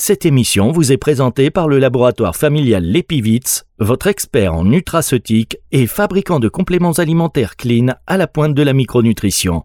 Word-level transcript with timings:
Cette 0.00 0.24
émission 0.24 0.70
vous 0.70 0.92
est 0.92 0.96
présentée 0.96 1.50
par 1.50 1.66
le 1.66 1.80
laboratoire 1.80 2.36
familial 2.36 2.84
Lepivitz, 2.84 3.64
votre 3.80 4.06
expert 4.06 4.54
en 4.54 4.64
nutraceutique 4.64 5.58
et 5.72 5.88
fabricant 5.88 6.38
de 6.38 6.48
compléments 6.48 6.92
alimentaires 6.92 7.56
clean 7.56 7.88
à 8.06 8.16
la 8.16 8.28
pointe 8.28 8.54
de 8.54 8.62
la 8.62 8.74
micronutrition. 8.74 9.64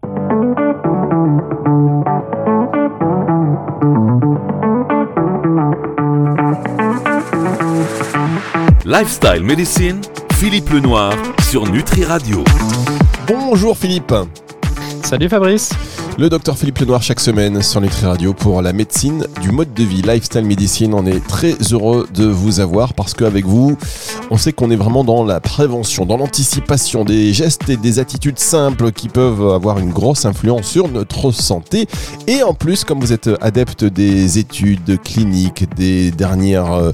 Lifestyle 8.84 9.44
Medicine, 9.44 10.00
Philippe 10.32 10.68
Lenoir 10.70 11.14
sur 11.48 11.70
Nutri 11.70 12.04
Radio. 12.04 12.42
Bonjour 13.28 13.78
Philippe. 13.78 14.12
Salut 15.04 15.28
Fabrice. 15.28 15.70
Le 16.16 16.28
docteur 16.28 16.56
Philippe 16.56 16.78
Lenoir 16.78 17.02
chaque 17.02 17.18
semaine 17.18 17.60
sur 17.60 17.80
Nutri 17.80 18.06
Radio 18.06 18.34
pour 18.34 18.62
la 18.62 18.72
médecine 18.72 19.26
du 19.42 19.50
mode 19.50 19.74
de 19.74 19.82
vie, 19.82 20.00
lifestyle 20.00 20.44
medicine. 20.44 20.94
On 20.94 21.04
est 21.06 21.18
très 21.26 21.56
heureux 21.72 22.06
de 22.14 22.24
vous 22.24 22.60
avoir 22.60 22.94
parce 22.94 23.14
qu'avec 23.14 23.44
vous, 23.44 23.76
on 24.30 24.36
sait 24.36 24.52
qu'on 24.52 24.70
est 24.70 24.76
vraiment 24.76 25.02
dans 25.02 25.24
la 25.24 25.40
prévention, 25.40 26.06
dans 26.06 26.16
l'anticipation 26.16 27.04
des 27.04 27.32
gestes 27.32 27.68
et 27.68 27.76
des 27.76 27.98
attitudes 27.98 28.38
simples 28.38 28.92
qui 28.92 29.08
peuvent 29.08 29.50
avoir 29.50 29.80
une 29.80 29.90
grosse 29.90 30.24
influence 30.24 30.68
sur 30.68 30.88
notre 30.88 31.32
santé. 31.32 31.88
Et 32.28 32.44
en 32.44 32.54
plus, 32.54 32.84
comme 32.84 33.00
vous 33.00 33.12
êtes 33.12 33.30
adepte 33.40 33.82
des 33.82 34.38
études 34.38 35.00
cliniques, 35.02 35.68
des 35.74 36.12
dernières, 36.12 36.72
euh, 36.72 36.90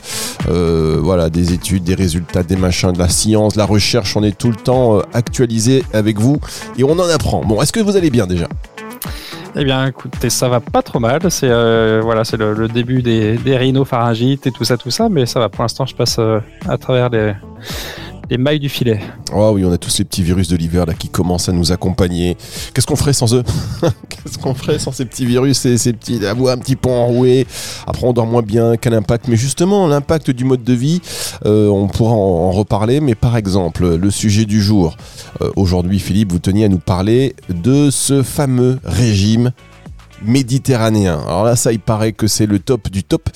euh, 0.49 0.99
voilà, 1.03 1.29
des 1.29 1.53
études, 1.53 1.85
des 1.85 1.95
résultats, 1.95 2.43
des 2.43 2.57
machins, 2.57 2.93
de 2.93 2.99
la 2.99 3.11
science, 3.11 3.53
de 3.53 3.59
la 3.59 3.67
recherche, 3.67 4.17
on 4.17 4.23
est 4.23 4.37
tout 4.37 4.49
le 4.49 4.57
temps 4.57 4.97
euh, 4.97 5.03
actualisé 5.13 5.85
avec 5.93 6.19
vous 6.19 6.39
et 6.79 6.85
on 6.85 6.93
en 6.93 7.09
apprend. 7.11 7.45
Bon, 7.45 7.61
est-ce 7.61 7.73
que 7.73 7.81
vous 7.81 7.97
allez 7.97 8.11
bien 8.11 8.27
déjà? 8.27 8.49
Eh 9.57 9.65
bien, 9.65 9.87
écoutez, 9.87 10.31
ça 10.31 10.49
va 10.49 10.61
pas 10.61 10.83
trop 10.83 11.01
mal. 11.01 11.21
C'est 11.31 11.49
euh, 11.51 12.01
voilà, 12.03 12.25
c'est 12.25 12.37
le, 12.37 12.69
début 12.69 13.03
des, 13.03 13.37
des 13.37 13.57
rhinopharyngites 13.57 14.47
et 14.47 14.53
tout 14.53 14.65
ça, 14.65 14.77
tout 14.77 14.91
ça, 14.91 15.09
mais 15.09 15.27
ça 15.27 15.41
va. 15.41 15.49
Pour 15.49 15.63
l'instant, 15.63 15.87
je 15.87 15.95
passe 15.95 16.19
euh, 16.19 16.41
à 16.69 16.79
travers 16.79 17.11
les, 17.11 17.35
les 18.31 18.39
mailles 18.39 18.61
du 18.61 18.69
filet. 18.69 19.01
Oh 19.35 19.51
oui, 19.55 19.65
on 19.65 19.73
a 19.73 19.79
tous 19.79 19.99
les 19.99 20.05
petits 20.05 20.23
virus 20.23 20.49
de 20.49 20.57
l'hiver 20.57 20.87
là 20.87 20.95
qui 20.95 21.09
commencent 21.09 21.49
à 21.49 21.53
nous 21.53 21.73
accompagner. 21.73 22.37
Qu'est-ce 22.73 22.87
qu'on 22.87 22.97
ferait 22.97 23.13
sans 23.13 23.35
eux 23.35 23.43
Qu'est-ce 24.09 24.39
qu'on 24.39 24.55
ferait 24.55 24.79
sans 24.79 24.93
ces 24.93 25.05
petits 25.05 25.27
virus 25.27 25.67
et 25.67 25.77
ces 25.77 25.93
petits 25.93 26.21
la 26.21 26.33
voix 26.33 26.53
un 26.53 26.59
petit 26.59 26.77
peu 26.77 26.89
enrouée 26.89 27.47
Après, 27.89 28.07
on 28.07 28.13
dort 28.13 28.27
moins 28.27 28.43
bien. 28.43 28.77
Quel 28.77 28.95
impact 28.95 29.27
Mais 29.27 29.37
justement, 29.37 29.89
l'impact 29.89 30.31
du 30.31 30.45
mode 30.45 30.63
de 30.63 30.73
vie, 30.73 31.03
euh, 31.45 31.69
on 31.69 31.89
pourra 31.89 32.13
en, 32.13 32.53
reparler. 32.53 33.01
Mais 33.01 33.17
par 33.17 33.37
exemple, 33.37 33.97
le 33.97 34.11
sujet 34.11 34.45
du 34.45 34.63
jour. 34.63 34.97
Euh, 35.43 35.51
aujourd'hui, 35.57 35.99
Philippe, 35.99 36.31
vous 36.31 36.39
teniez 36.39 36.67
à 36.67 36.69
nous 36.69 36.79
parler 36.79 37.35
de 37.49 37.91
ce 37.91 38.23
fameux 38.23 38.79
régime 38.85 39.51
méditerranéen. 40.23 41.21
Alors 41.27 41.45
là, 41.45 41.57
ça, 41.57 41.73
il 41.73 41.81
paraît 41.81 42.13
que 42.13 42.27
c'est 42.27 42.47
le 42.47 42.59
top 42.59 42.91
du 42.91 43.05
top. 43.05 43.29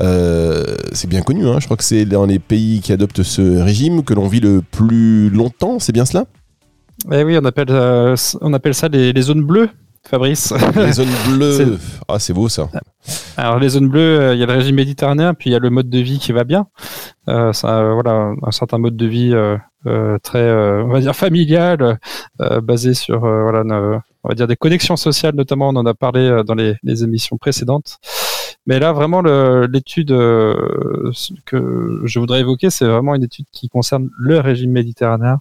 Euh, 0.00 0.76
c'est 0.92 1.08
bien 1.08 1.22
connu, 1.22 1.46
hein. 1.46 1.58
je 1.60 1.66
crois 1.66 1.76
que 1.76 1.84
c'est 1.84 2.04
dans 2.04 2.26
les 2.26 2.38
pays 2.38 2.80
qui 2.80 2.92
adoptent 2.92 3.22
ce 3.22 3.60
régime 3.60 4.04
que 4.04 4.14
l'on 4.14 4.28
vit 4.28 4.40
le 4.40 4.62
plus 4.62 5.30
longtemps, 5.30 5.78
c'est 5.78 5.92
bien 5.92 6.04
cela? 6.04 6.24
Eh 7.10 7.24
oui, 7.24 7.38
on 7.40 7.44
appelle, 7.44 7.70
euh, 7.70 8.16
on 8.40 8.52
appelle 8.52 8.74
ça 8.74 8.88
les, 8.88 9.20
zones 9.22 9.42
bleues. 9.42 9.68
Fabrice. 10.04 10.52
Les 10.74 10.92
zones 10.92 11.08
bleues. 11.28 11.78
Ah, 12.08 12.18
c'est 12.18 12.32
beau 12.32 12.48
ça. 12.48 12.68
Alors 13.36 13.58
les 13.58 13.70
zones 13.70 13.88
bleues, 13.88 14.20
euh, 14.20 14.34
il 14.34 14.40
y 14.40 14.42
a 14.42 14.46
le 14.46 14.52
régime 14.52 14.76
méditerranéen, 14.76 15.34
puis 15.34 15.50
il 15.50 15.52
y 15.52 15.56
a 15.56 15.60
le 15.60 15.70
mode 15.70 15.88
de 15.88 15.98
vie 15.98 16.18
qui 16.18 16.32
va 16.32 16.44
bien. 16.44 16.66
ça, 17.26 17.92
voilà, 17.92 18.32
un 18.42 18.50
certain 18.50 18.78
mode 18.78 18.96
de 18.96 19.06
vie 19.06 19.34
très, 20.22 20.52
on 20.82 20.88
va 20.88 21.00
dire 21.00 21.14
familial, 21.14 21.98
basé 22.62 22.94
sur 22.94 23.20
voilà, 23.20 23.62
on 24.24 24.28
va 24.28 24.34
dire 24.34 24.46
des 24.46 24.56
connexions 24.56 24.96
sociales 24.96 25.34
notamment. 25.34 25.68
On 25.68 25.76
en 25.76 25.86
a 25.86 25.94
parlé 25.94 26.42
dans 26.46 26.54
les, 26.54 26.74
les 26.82 27.04
émissions 27.04 27.36
précédentes. 27.36 27.98
Mais 28.66 28.78
là, 28.78 28.92
vraiment, 28.92 29.22
l'étude 29.22 30.12
euh, 30.12 31.12
que 31.46 32.02
je 32.04 32.18
voudrais 32.18 32.40
évoquer, 32.40 32.70
c'est 32.70 32.86
vraiment 32.86 33.14
une 33.14 33.24
étude 33.24 33.46
qui 33.50 33.68
concerne 33.68 34.10
le 34.18 34.38
régime 34.38 34.70
méditerranéen. 34.70 35.40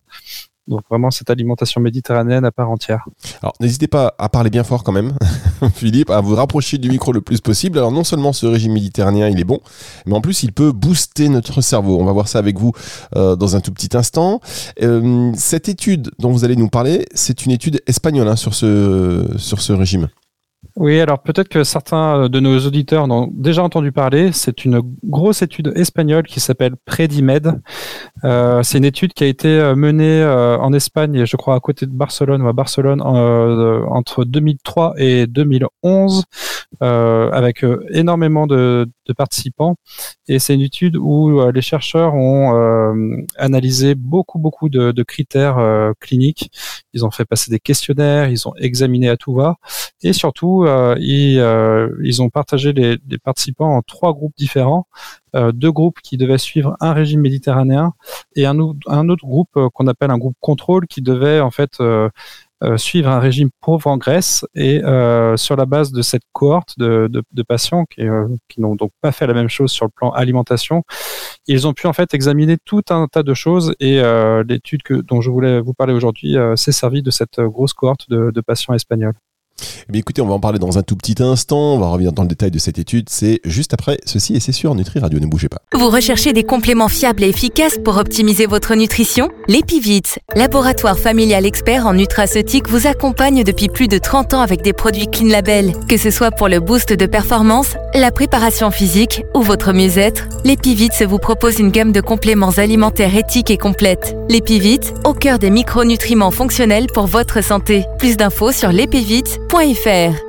Donc 0.68 0.84
vraiment 0.90 1.10
cette 1.10 1.30
alimentation 1.30 1.82
méditerranéenne 1.82 2.46
à 2.46 2.52
part 2.52 2.70
entière. 2.70 3.06
Alors 3.42 3.54
n'hésitez 3.60 3.88
pas 3.88 4.14
à 4.20 4.30
parler 4.30 4.50
bien 4.50 4.64
fort 4.64 4.84
quand 4.84 4.92
même, 4.92 5.14
Philippe, 5.74 6.12
à 6.12 6.22
vous 6.22 6.36
rapprocher 6.36 6.78
du 6.78 6.90
micro 6.90 7.12
le 7.12 7.22
plus 7.22 7.42
possible. 7.42 7.80
Alors 7.80 7.92
non 7.92 8.04
seulement 8.04 8.32
ce 8.32 8.46
régime 8.46 8.74
méditerranéen 8.74 9.28
il 9.28 9.40
est 9.40 9.44
bon, 9.44 9.60
mais 10.06 10.16
en 10.16 10.22
plus 10.22 10.44
il 10.44 10.54
peut 10.54 10.72
booster 10.72 11.30
notre 11.30 11.62
cerveau. 11.62 12.00
On 12.00 12.06
va 12.06 12.14
voir 12.14 12.28
ça 12.28 12.40
avec 12.40 12.60
vous 12.60 12.72
euh, 13.16 13.36
dans 13.36 13.56
un 13.56 13.60
tout 13.60 13.72
petit 13.72 13.98
instant. 13.98 14.40
Euh, 14.82 15.32
cette 15.36 15.68
étude 15.68 16.12
dont 16.20 16.32
vous 16.32 16.46
allez 16.46 16.56
nous 16.56 16.70
parler, 16.70 17.06
c'est 17.16 17.46
une 17.46 17.52
étude 17.52 17.82
espagnole 17.88 18.28
hein, 18.28 18.36
sur, 18.36 18.54
ce, 18.54 19.26
sur 19.38 19.62
ce 19.62 19.74
régime. 19.74 20.10
Oui, 20.76 21.00
alors 21.00 21.22
peut-être 21.22 21.50
que 21.50 21.64
certains 21.64 22.30
de 22.30 22.40
nos 22.40 22.60
auditeurs 22.60 23.04
en 23.04 23.12
ont 23.12 23.30
déjà 23.34 23.64
entendu 23.64 23.92
parler. 23.92 24.32
C'est 24.32 24.64
une 24.64 24.82
grosse 25.04 25.42
étude 25.42 25.74
espagnole 25.76 26.24
qui 26.24 26.40
s'appelle 26.40 26.76
Predimed. 26.86 27.62
Euh, 28.24 28.64
c'est 28.64 28.78
une 28.78 28.86
étude 28.86 29.14
qui 29.14 29.24
a 29.24 29.28
été 29.28 29.48
euh, 29.48 29.76
menée 29.76 30.22
euh, 30.22 30.58
en 30.60 30.74
Espagne, 30.74 31.26
je 31.26 31.36
crois 31.36 31.56
à 31.56 31.60
côté 31.60 31.86
de 31.86 31.92
Barcelone 31.92 32.46
à 32.46 32.54
Barcelone, 32.54 33.02
entre 33.02 34.24
2003 34.24 34.94
et 34.98 35.28
2011, 35.28 36.24
avec 36.80 37.66
énormément 37.92 38.48
de, 38.48 38.88
participants. 39.18 39.76
Et 40.30 40.40
c'est 40.40 40.54
une 40.56 40.62
étude 40.62 40.96
où 40.96 41.42
les 41.52 41.62
chercheurs 41.62 42.16
ont 42.16 43.26
analysé 43.38 43.94
beaucoup, 43.94 44.40
beaucoup 44.40 44.70
de 44.70 45.04
critères 45.04 45.94
cliniques. 46.00 46.50
Ils 46.94 47.06
ont 47.06 47.12
fait 47.12 47.26
passer 47.26 47.52
des 47.52 47.60
questionnaires, 47.60 48.30
ils 48.30 48.48
ont 48.48 48.54
examiné 48.58 49.10
à 49.10 49.18
tout 49.18 49.34
va, 49.34 49.58
et 50.02 50.14
surtout 50.14 50.51
euh, 50.60 50.96
euh, 51.00 51.90
ils, 52.04 52.22
ont 52.22 52.30
partagé 52.30 52.74
les, 52.74 52.98
participants 53.24 53.78
en 53.78 53.82
trois 53.82 54.14
groupes 54.14 54.34
différents. 54.38 54.88
Euh, 55.36 55.52
deux 55.52 55.72
groupes 55.72 56.00
qui 56.02 56.18
devaient 56.18 56.38
suivre 56.38 56.76
un 56.80 56.94
régime 56.94 57.22
méditerranéen 57.22 57.94
et 58.36 58.46
un, 58.46 58.60
autre 58.60 59.26
groupe 59.26 59.58
qu'on 59.74 59.88
appelle 59.88 60.12
un 60.12 60.18
groupe 60.18 60.36
contrôle 60.40 60.88
qui 60.88 61.02
devait 61.02 61.40
en 61.40 61.52
fait 61.52 61.82
suivre 62.78 63.10
un 63.10 63.20
régime 63.20 63.50
pauvre 63.60 63.88
en 63.88 63.98
graisse 63.98 64.46
et 64.54 64.82
sur 65.36 65.56
la 65.56 65.66
base 65.66 65.92
de 65.92 66.02
cette 66.02 66.24
cohorte 66.34 66.78
de, 66.78 67.24
patients 67.48 67.86
qui, 67.86 68.04
n'ont 68.60 68.76
donc 68.76 68.92
pas 69.02 69.12
fait 69.12 69.26
la 69.26 69.34
même 69.34 69.50
chose 69.50 69.72
sur 69.72 69.86
le 69.86 69.92
plan 69.92 70.12
alimentation, 70.12 70.84
ils 71.48 71.66
ont 71.68 71.74
pu 71.74 71.88
en 71.88 71.94
fait 71.94 72.14
examiner 72.14 72.58
tout 72.64 72.84
un 72.90 73.08
tas 73.08 73.24
de 73.24 73.34
choses 73.34 73.74
et 73.80 74.02
l'étude 74.48 74.82
dont 75.08 75.22
je 75.22 75.30
voulais 75.32 75.60
vous 75.62 75.74
parler 75.74 75.94
aujourd'hui 75.94 76.36
s'est 76.56 76.74
servie 76.74 77.02
de 77.02 77.12
cette 77.12 77.40
grosse 77.40 77.74
cohorte 77.74 78.10
de 78.10 78.42
patients 78.42 78.74
espagnols. 78.74 79.16
Eh 79.94 79.98
écoutez, 79.98 80.22
on 80.22 80.28
va 80.28 80.34
en 80.34 80.40
parler 80.40 80.60
dans 80.60 80.78
un 80.78 80.84
tout 80.84 80.96
petit 80.96 81.22
instant. 81.22 81.76
On 81.76 81.80
va 81.80 81.88
revenir 81.88 82.14
dans 82.14 82.24
le 82.24 82.28
détail 82.28 82.52
de 82.52 82.60
cette 82.60 82.80
étude. 82.80 83.10
C'est 83.10 83.40
juste 83.44 83.74
après 83.74 83.98
ceci 84.06 84.36
et 84.36 84.40
c'est 84.40 84.52
sûr, 84.52 84.74
Nutri 84.76 85.00
Radio, 85.00 85.20
ne 85.20 85.26
bougez 85.26 85.50
pas. 85.50 85.60
Vous 85.74 85.90
recherchez 85.90 86.34
des 86.34 86.44
compléments 86.44 86.88
fiables 86.88 87.24
et 87.24 87.30
efficaces 87.30 87.78
pour 87.84 87.98
optimiser 87.98 88.46
votre 88.46 88.76
nutrition? 88.76 89.30
L'Epivite, 89.48 90.20
laboratoire 90.36 90.98
familial 90.98 91.46
expert 91.46 91.86
en 91.88 91.94
nutraceutique, 91.94 92.70
vous 92.70 92.88
accompagne 92.88 93.44
depuis 93.44 93.68
plus 93.68 93.88
de 93.88 93.98
30 93.98 94.34
ans 94.34 94.42
avec 94.42 94.62
des 94.62 94.74
produits 94.74 95.08
Clean 95.08 95.28
Label. 95.28 95.74
Que 95.88 95.98
ce 95.98 96.10
soit 96.10 96.32
pour 96.32 96.48
le 96.48 96.60
boost 96.60 96.94
de 96.94 97.06
performance, 97.06 97.76
la 97.94 98.12
préparation 98.12 98.72
physique 98.72 99.24
ou 99.36 99.42
votre 99.42 99.74
mieux-être, 99.74 100.28
l'Epivite 100.46 101.04
vous 101.04 101.20
propose 101.20 101.60
une 101.60 101.72
gamme 101.72 101.92
de 101.92 102.02
compléments 102.02 102.52
alimentaires 102.52 103.16
éthiques 103.16 103.52
et 103.52 103.58
complètes. 103.58 104.16
L'Epivite, 104.30 104.94
au 105.06 105.14
cœur 105.14 105.40
des 105.40 105.50
micronutriments 105.50 106.32
fonctionnels 106.32 106.88
pour 106.94 107.08
votre 107.08 107.44
santé. 107.44 107.86
Plus 107.98 108.18
d'infos 108.18 108.52
sur 108.52 108.72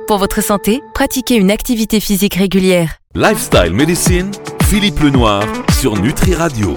pour 0.05 0.17
votre 0.17 0.43
santé, 0.43 0.81
pratiquez 0.93 1.35
une 1.35 1.49
activité 1.49 2.01
physique 2.01 2.35
régulière. 2.35 2.97
Lifestyle 3.15 3.71
Medicine, 3.71 4.31
Philippe 4.65 4.99
Lenoir 4.99 5.43
sur 5.79 5.95
Nutri 5.97 6.35
Radio. 6.35 6.73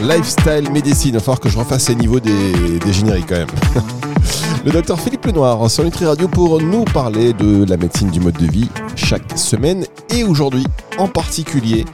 Lifestyle 0.00 0.70
Medicine, 0.72 1.10
il 1.10 1.14
va 1.14 1.20
falloir 1.20 1.38
que 1.38 1.50
je 1.50 1.58
refasse 1.58 1.90
les 1.90 1.96
niveaux 1.96 2.18
des, 2.18 2.78
des 2.78 2.92
génériques 2.92 3.26
quand 3.28 3.36
même. 3.36 3.46
Le 4.64 4.72
docteur 4.72 4.98
Philippe 4.98 5.26
Lenoir 5.26 5.70
sur 5.70 5.84
Nutri 5.84 6.06
Radio 6.06 6.28
pour 6.28 6.60
nous 6.62 6.84
parler 6.84 7.34
de 7.34 7.66
la 7.68 7.76
médecine 7.76 8.10
du 8.10 8.20
mode 8.20 8.38
de 8.38 8.50
vie 8.50 8.70
chaque 8.96 9.36
semaine 9.36 9.84
et 10.08 10.24
aujourd'hui 10.24 10.64
en 10.96 11.08
particulier 11.08 11.84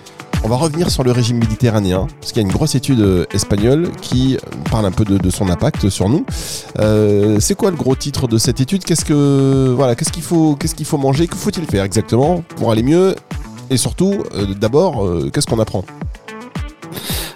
on 0.44 0.48
va 0.48 0.56
revenir 0.56 0.90
sur 0.90 1.04
le 1.04 1.12
régime 1.12 1.38
méditerranéen, 1.38 2.06
parce 2.20 2.32
qu'il 2.32 2.42
y 2.42 2.44
a 2.44 2.48
une 2.48 2.54
grosse 2.54 2.74
étude 2.74 3.00
euh, 3.00 3.24
espagnole 3.32 3.90
qui 4.00 4.36
parle 4.70 4.86
un 4.86 4.90
peu 4.90 5.04
de, 5.04 5.30
son 5.30 5.48
impact 5.48 5.88
sur 5.88 6.08
nous. 6.08 6.26
Euh, 6.78 7.38
c'est 7.40 7.54
quoi 7.54 7.70
le 7.70 7.76
gros 7.76 7.94
titre 7.94 8.26
de 8.26 8.38
cette 8.38 8.60
étude? 8.60 8.84
Qu'est-ce 8.84 9.04
que 9.04 9.72
voilà, 9.74 9.94
qu'est-ce 9.94 10.12
qu'il 10.12 10.22
faut, 10.22 10.56
qu'est-ce 10.56 10.74
qu'il 10.74 10.86
faut 10.86 10.98
manger? 10.98 11.26
Que 11.26 11.36
faut-il 11.36 11.64
faire 11.66 11.84
exactement 11.84 12.42
pour 12.56 12.72
aller 12.72 12.82
mieux? 12.82 13.14
Et 13.70 13.76
surtout, 13.76 14.24
euh, 14.34 14.54
d'abord, 14.54 15.08
qu'est-ce 15.32 15.46
qu'on 15.46 15.60
apprend? 15.60 15.84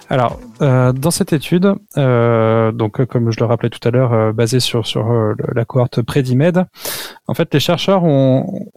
Alors, 0.09 0.39
dans 0.59 1.11
cette 1.11 1.33
étude, 1.33 1.73
donc 1.95 3.05
comme 3.05 3.31
je 3.31 3.39
le 3.39 3.45
rappelais 3.45 3.69
tout 3.69 3.85
à 3.85 3.91
l'heure, 3.91 4.33
basée 4.33 4.59
sur 4.59 4.85
sur 4.85 5.05
la 5.53 5.65
cohorte 5.65 6.01
Predimed, 6.01 6.65
en 7.27 7.33
fait, 7.33 7.53
les 7.53 7.59
chercheurs 7.59 8.03
ont, 8.03 8.67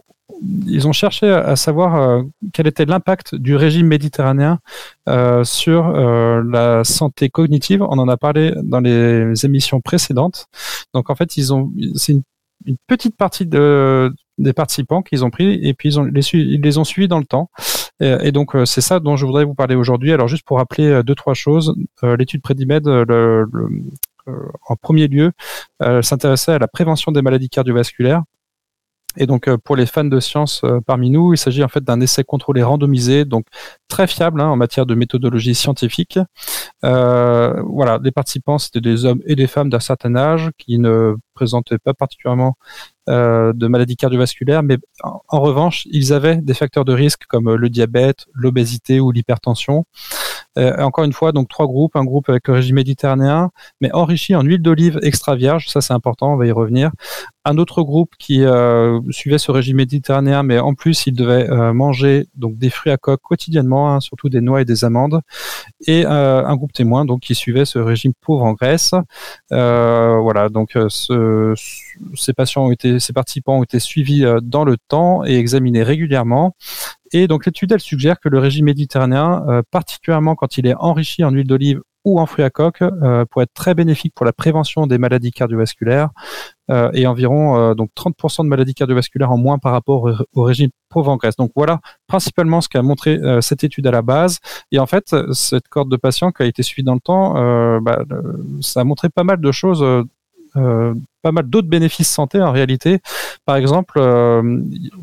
ils 0.67 0.87
ont 0.87 0.91
cherché 0.91 1.27
à 1.27 1.55
savoir 1.55 1.95
euh, 1.95 2.23
quel 2.53 2.67
était 2.67 2.85
l'impact 2.85 3.35
du 3.35 3.55
régime 3.55 3.87
méditerranéen 3.87 4.59
euh, 5.07 5.43
sur 5.43 5.87
euh, 5.87 6.43
la 6.49 6.83
santé 6.83 7.29
cognitive. 7.29 7.81
On 7.81 7.99
en 7.99 8.07
a 8.07 8.17
parlé 8.17 8.53
dans 8.63 8.79
les 8.79 9.45
émissions 9.45 9.81
précédentes. 9.81 10.47
Donc 10.93 11.09
en 11.09 11.15
fait, 11.15 11.31
c'est 11.31 12.13
une, 12.13 12.23
petite 12.87 13.15
partie 13.15 13.47
de, 13.47 14.13
des 14.37 14.53
participants 14.53 15.01
qu'ils 15.01 15.25
ont 15.25 15.31
pris 15.31 15.67
et 15.67 15.73
puis 15.73 15.89
ils, 15.89 15.99
ont, 15.99 16.03
les, 16.03 16.77
ont 16.77 16.83
suivis 16.83 17.07
dans 17.07 17.19
le 17.19 17.25
temps. 17.25 17.49
Et, 17.99 18.31
donc 18.31 18.55
c'est 18.65 18.81
ça 18.81 18.99
dont 18.99 19.15
je 19.15 19.25
voudrais 19.25 19.45
vous 19.45 19.55
parler 19.55 19.75
aujourd'hui. 19.75 20.11
Alors 20.11 20.27
juste 20.27 20.43
pour 20.45 20.57
rappeler 20.57 21.01
deux 21.03 21.15
trois 21.15 21.33
choses, 21.33 21.75
l'étude 22.03 22.41
Predimed, 22.43 22.87
en 22.87 24.75
premier 24.79 25.07
lieu, 25.07 25.31
s'intéressait 26.01 26.53
à 26.53 26.59
la 26.59 26.67
prévention 26.67 27.11
des 27.11 27.23
maladies 27.23 27.49
cardiovasculaires 27.49 28.21
et 29.17 29.25
donc 29.25 29.47
euh, 29.47 29.57
pour 29.57 29.75
les 29.75 29.85
fans 29.85 30.03
de 30.03 30.19
science 30.19 30.61
euh, 30.63 30.79
parmi 30.85 31.09
nous, 31.09 31.33
il 31.33 31.37
s'agit 31.37 31.63
en 31.63 31.67
fait 31.67 31.83
d'un 31.83 31.99
essai 31.99 32.23
contrôlé 32.23 32.63
randomisé, 32.63 33.25
donc 33.25 33.45
très 33.87 34.07
fiable 34.07 34.41
hein, 34.41 34.47
en 34.47 34.55
matière 34.55 34.85
de 34.85 34.95
méthodologie 34.95 35.55
scientifique. 35.55 36.19
Euh, 36.83 37.61
voilà, 37.65 37.99
les 38.01 38.11
participants 38.11 38.57
c'était 38.57 38.81
des 38.81 39.05
hommes 39.05 39.21
et 39.25 39.35
des 39.35 39.47
femmes 39.47 39.69
d'un 39.69 39.79
certain 39.79 40.15
âge 40.15 40.49
qui 40.57 40.79
ne 40.79 41.15
présentaient 41.33 41.77
pas 41.77 41.93
particulièrement 41.93 42.55
de 43.07 43.67
maladies 43.67 43.97
cardiovasculaires, 43.97 44.63
mais 44.63 44.77
en, 45.03 45.41
revanche, 45.41 45.85
ils 45.91 46.13
avaient 46.13 46.37
des 46.37 46.53
facteurs 46.53 46.85
de 46.85 46.93
risque 46.93 47.25
comme 47.27 47.55
le 47.55 47.69
diabète, 47.69 48.25
l'obésité 48.33 49.01
ou 49.01 49.11
l'hypertension. 49.11 49.85
Euh, 50.57 50.75
encore 50.77 51.03
une 51.03 51.13
fois, 51.13 51.31
donc 51.31 51.47
trois 51.47 51.65
groupes, 51.65 51.95
un 51.95 52.03
groupe 52.03 52.29
avec 52.29 52.47
le 52.47 52.55
régime 52.55 52.75
méditerranéen, 52.75 53.51
mais 53.79 53.91
enrichi 53.93 54.35
en 54.35 54.41
huile 54.41 54.61
d'olive 54.61 54.99
extra 55.01 55.35
vierge, 55.35 55.67
ça 55.69 55.81
c'est 55.81 55.93
important, 55.93 56.33
on 56.33 56.37
va 56.37 56.45
y 56.45 56.51
revenir. 56.51 56.91
Un 57.43 57.57
autre 57.57 57.81
groupe 57.81 58.11
qui 58.19 58.43
euh, 58.43 58.99
suivait 59.09 59.39
ce 59.39 59.51
régime 59.51 59.77
méditerranéen, 59.77 60.43
mais 60.43 60.59
en 60.59 60.73
plus 60.75 61.07
il 61.07 61.13
devait 61.13 61.47
manger 61.73 62.27
donc 62.35 62.57
des 62.57 62.69
fruits 62.69 62.91
à 62.91 62.97
coque 62.97 63.21
quotidiennement, 63.21 63.93
hein, 63.93 63.99
surtout 63.99 64.29
des 64.29 64.41
noix 64.41 64.61
et 64.61 64.65
des 64.65 64.85
amandes, 64.85 65.21
et 65.87 66.05
un 66.05 66.55
groupe 66.55 66.73
témoin 66.73 67.05
qui 67.19 67.33
suivait 67.33 67.65
ce 67.65 67.79
régime 67.79 68.13
pauvre 68.21 68.43
en 68.43 68.53
graisse. 68.53 68.93
voilà, 69.49 70.49
donc 70.49 70.77
ce, 70.89 71.55
ces 72.15 72.33
patients 72.33 72.65
ont 72.65 72.71
été 72.71 72.99
ces 72.99 73.13
participants 73.13 73.57
ont 73.57 73.63
été 73.63 73.79
suivis 73.79 74.25
euh, 74.25 74.39
dans 74.41 74.63
le 74.63 74.77
temps 74.77 75.25
et 75.25 75.35
examinés 75.35 75.83
régulièrement. 75.83 76.55
Et 77.13 77.27
donc 77.27 77.45
l'étude, 77.45 77.71
elle 77.71 77.79
suggère 77.79 78.19
que 78.19 78.29
le 78.29 78.39
régime 78.39 78.65
méditerranéen, 78.65 79.43
euh, 79.47 79.61
particulièrement 79.69 80.35
quand 80.35 80.57
il 80.57 80.67
est 80.67 80.75
enrichi 80.75 81.23
en 81.23 81.31
huile 81.31 81.47
d'olive 81.47 81.81
ou 82.03 82.19
en 82.19 82.25
fruits 82.25 82.43
à 82.43 82.49
coque, 82.49 82.81
euh, 82.81 83.25
pourrait 83.25 83.43
être 83.43 83.53
très 83.53 83.75
bénéfique 83.75 84.13
pour 84.15 84.25
la 84.25 84.33
prévention 84.33 84.87
des 84.87 84.97
maladies 84.97 85.31
cardiovasculaires 85.31 86.09
et 86.93 87.05
environ 87.05 87.75
donc 87.75 87.89
30% 87.97 88.45
de 88.45 88.47
maladies 88.47 88.73
cardiovasculaires 88.73 89.29
en 89.29 89.37
moins 89.37 89.57
par 89.57 89.73
rapport 89.73 90.09
au, 90.33 90.43
régime 90.43 90.69
graisse. 90.95 91.35
Donc 91.35 91.51
voilà 91.53 91.81
principalement 92.07 92.61
ce 92.61 92.69
qu'a 92.69 92.81
montré 92.81 93.19
cette 93.41 93.65
étude 93.65 93.87
à 93.87 93.91
la 93.91 94.01
base. 94.01 94.39
Et 94.71 94.79
en 94.79 94.85
fait, 94.85 95.13
cette 95.33 95.67
cohorte 95.67 95.89
de 95.89 95.97
patients 95.97 96.31
qui 96.31 96.43
a 96.43 96.45
été 96.45 96.63
suivie 96.63 96.85
dans 96.85 96.93
le 96.93 97.01
temps, 97.01 97.33
bah, 97.81 98.05
ça 98.61 98.79
a 98.79 98.83
montré 98.85 99.09
pas 99.09 99.25
mal 99.25 99.41
de 99.41 99.51
choses 99.51 99.83
euh, 99.83 100.03
pas 100.53 101.31
mal 101.31 101.47
d'autres 101.47 101.67
bénéfices 101.67 102.09
santé 102.09 102.41
en 102.41 102.51
réalité. 102.51 102.99
Par 103.45 103.55
exemple, 103.55 103.99
euh, 103.99 104.41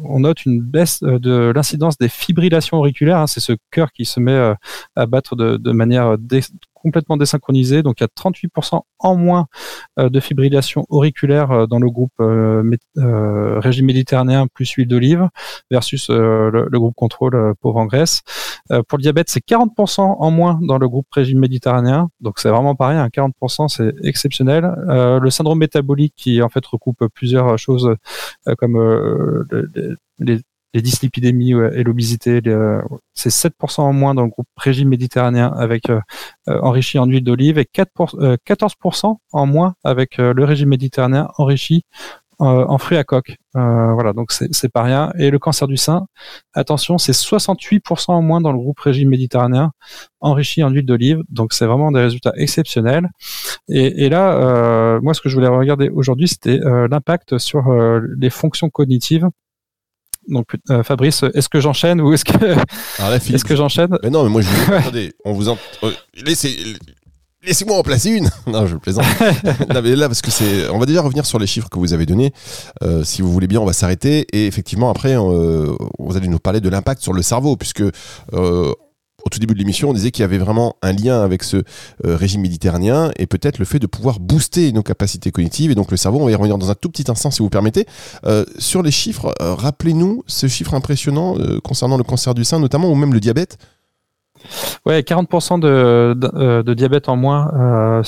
on 0.05 0.21
note 0.21 0.45
une 0.45 0.61
baisse 0.61 1.03
euh, 1.03 1.19
de 1.19 1.53
l'incidence 1.55 1.99
des 1.99 2.09
fibrillations 2.09 2.79
auriculaires. 2.79 3.19
Hein, 3.19 3.27
c'est 3.27 3.41
ce 3.41 3.53
cœur 3.71 3.93
qui 3.93 4.05
se 4.05 4.21
met 4.21 4.55
à 4.97 5.07
battre 5.07 5.37
de, 5.37 5.57
de 5.57 5.73
manière 5.73 6.19
complètement 6.81 7.17
désynchronisé. 7.17 7.83
Donc 7.83 8.01
il 8.01 8.05
y 8.05 8.07
a 8.07 8.09
38% 8.09 8.81
en 9.01 9.17
moins 9.17 9.47
euh, 9.99 10.09
de 10.09 10.21
fibrillation 10.21 10.85
auriculaire 10.89 11.51
euh, 11.51 11.67
dans 11.67 11.79
le 11.79 11.91
groupe 11.91 12.13
euh, 12.21 12.63
régime 13.61 13.87
méditerranéen 13.87 14.47
plus 14.47 14.71
huile 14.73 14.89
d'olive 14.89 15.29
versus 15.71 16.09
le, 16.11 16.69
groupe 16.73 16.95
contrôle 16.95 17.55
pauvre 17.61 17.79
en 17.79 17.87
graisse. 17.87 18.23
pour 18.89 18.99
le 18.99 19.03
diabète, 19.03 19.29
c'est 19.31 19.45
40% 19.45 20.01
en 20.01 20.31
moins 20.31 20.59
dans 20.63 20.79
le 20.79 20.89
groupe 20.89 21.07
régime 21.11 21.41
méditerranéen. 21.41 22.09
Donc 22.21 22.39
c'est 22.39 22.51
vraiment 22.51 22.75
pareil, 22.75 22.99
hein, 22.99 23.09
40% 23.09 23.69
c'est 23.69 23.93
exceptionnel. 24.05 24.73
le 24.87 25.31
syndrome 25.31 25.59
métabolique 25.59 26.15
qui 26.17 26.41
en 26.43 26.49
fait 26.49 26.65
recoupe 26.65 27.05
plusieurs 27.15 27.59
choses 27.59 27.95
comme 28.59 29.47
les 29.51 29.95
les 30.21 30.41
dyslipidémies 30.75 31.53
et 31.73 31.83
l'obésité, 31.83 32.41
euh, 32.47 32.83
c'est 33.15 33.31
7% 33.31 33.81
en 33.81 33.93
moins 33.93 34.15
dans 34.15 34.23
le 34.23 34.29
groupe 34.29 34.49
régime 34.57 34.89
méditerranéen 34.89 35.53
avec 35.57 35.91
euh, 35.91 36.01
euh, 36.49 36.61
enrichi 36.63 36.99
en 36.99 37.07
huile 37.07 37.25
d'olive 37.25 37.59
et 37.59 37.65
14% 37.65 39.17
en 39.33 39.47
moins 39.47 39.75
avec 39.85 40.19
le 40.19 40.45
régime 40.45 40.69
méditerranéen 40.69 41.29
enrichi 41.39 41.83
en 42.41 42.79
fruits 42.79 42.99
à 42.99 43.03
coque. 43.03 43.37
voilà, 43.55 44.13
donc 44.13 44.31
c'est 44.31 44.73
pas 44.73 44.85
rien. 44.85 45.13
Et 45.19 45.31
le 45.33 45.41
cancer 45.41 45.67
du 45.67 45.77
sein, 45.77 46.07
attention, 46.55 46.97
c'est 46.97 47.11
68% 47.11 48.13
en 48.13 48.23
moins 48.23 48.41
dans 48.41 48.53
le 48.53 48.59
groupe 48.59 48.79
régime 48.79 49.09
méditerranéen 49.09 49.73
enrichi 50.21 50.63
en 50.63 50.71
huile 50.71 50.87
d'olive. 50.87 51.21
Donc 51.31 51.53
c'est 51.53 51.67
vraiment 51.67 51.91
des 51.91 51.99
résultats 51.99 52.33
exceptionnels. 52.37 53.09
Et 53.69 54.09
là, 54.09 55.01
moi, 55.03 55.15
ce 55.15 55.21
que 55.21 55.29
je 55.29 55.35
voulais 55.35 55.49
regarder 55.49 55.89
aujourd'hui, 55.89 56.29
c'était 56.29 56.59
l'impact 56.59 57.39
sur 57.39 57.73
les 58.17 58.31
fonctions 58.31 58.71
cognitives 58.71 59.29
donc, 60.29 60.47
euh, 60.71 60.83
Fabrice, 60.83 61.25
est-ce 61.35 61.49
que 61.49 61.61
j'enchaîne 61.61 62.01
ou 62.01 62.13
est-ce 62.13 62.25
que, 62.25 62.55
est-ce 63.35 63.45
que 63.45 63.57
j'enchaîne? 63.57 63.99
Mais 64.03 64.11
non, 64.11 64.23
mais 64.23 64.31
moi, 64.31 64.43
je 64.43 64.73
attendez, 64.73 65.13
on 65.25 65.33
vous 65.33 65.49
en... 65.49 65.59
Euh, 65.83 65.93
laissez, 66.25 66.57
Laissez-moi 67.45 67.79
en 67.79 67.83
placer 67.83 68.11
une. 68.11 68.29
non, 68.47 68.67
je 68.67 68.77
plaisante. 68.77 69.07
non, 69.75 69.81
mais 69.83 69.97
là, 69.97 70.09
parce 70.09 70.21
que 70.21 70.31
c'est, 70.31 70.69
on 70.69 70.79
va 70.79 70.87
déjà 70.87 71.01
revenir 71.01 71.25
sur 71.25 71.39
les 71.39 71.47
chiffres 71.47 71.69
que 71.69 71.79
vous 71.79 71.93
avez 71.93 72.05
donnés. 72.05 72.33
Euh, 72.83 73.05
si 73.05 73.23
vous 73.23 73.33
voulez 73.33 73.47
bien, 73.47 73.61
on 73.61 73.65
va 73.65 73.73
s'arrêter 73.73 74.27
et 74.33 74.47
effectivement 74.47 74.91
après, 74.91 75.17
vous 75.17 76.17
allez 76.17 76.29
nous 76.29 76.41
parler 76.41 76.61
de 76.61 76.69
l'impact 76.69 77.01
sur 77.01 77.13
le 77.13 77.23
cerveau, 77.23 77.57
puisque 77.57 77.85
au 79.29 79.31
tout 79.31 79.39
début 79.41 79.53
de 79.53 79.59
l'émission, 79.59 79.91
on 79.91 79.93
disait 79.93 80.11
qu'il 80.11 80.23
y 80.23 80.25
avait 80.25 80.39
vraiment 80.39 80.77
un 80.81 80.93
lien 80.93 81.21
avec 81.21 81.43
ce 81.43 81.59
euh, 81.59 81.63
régime 82.17 82.41
méditerranéen 82.41 83.11
et 83.17 83.27
peut-être 83.27 83.59
le 83.59 83.67
fait 83.67 83.79
de 83.79 83.87
pouvoir 83.87 84.21
booster 84.21 84.73
nos 84.73 84.83
capacités 84.83 85.31
cognitives. 85.31 85.71
Et 85.71 85.75
donc 85.75 85.91
le 85.91 85.99
cerveau, 85.99 86.19
on 86.21 86.25
va 86.25 86.31
y 86.31 86.35
revenir 86.35 86.57
dans 86.57 86.71
un 86.71 86.75
tout 86.75 86.89
petit 86.89 87.11
instant 87.11 87.31
si 87.31 87.43
vous 87.43 87.51
permettez. 87.51 87.85
Euh, 88.25 88.47
sur 88.59 88.83
les 88.83 88.91
chiffres, 88.91 89.35
euh, 89.43 89.55
rappelez-nous 89.55 90.25
ce 90.27 90.47
chiffre 90.47 90.73
impressionnant 90.73 91.37
concernant 91.63 91.99
le 91.99 92.05
cancer 92.05 92.33
du 92.35 92.45
sein 92.45 92.59
notamment 92.59 92.91
ou 92.91 92.95
même 92.95 93.13
le 93.13 93.21
diabète. 93.21 93.59
Ouais, 94.87 95.01
40% 95.01 95.61
de, 95.61 96.73
diabète 96.73 97.11
en 97.11 97.17
moins 97.17 98.03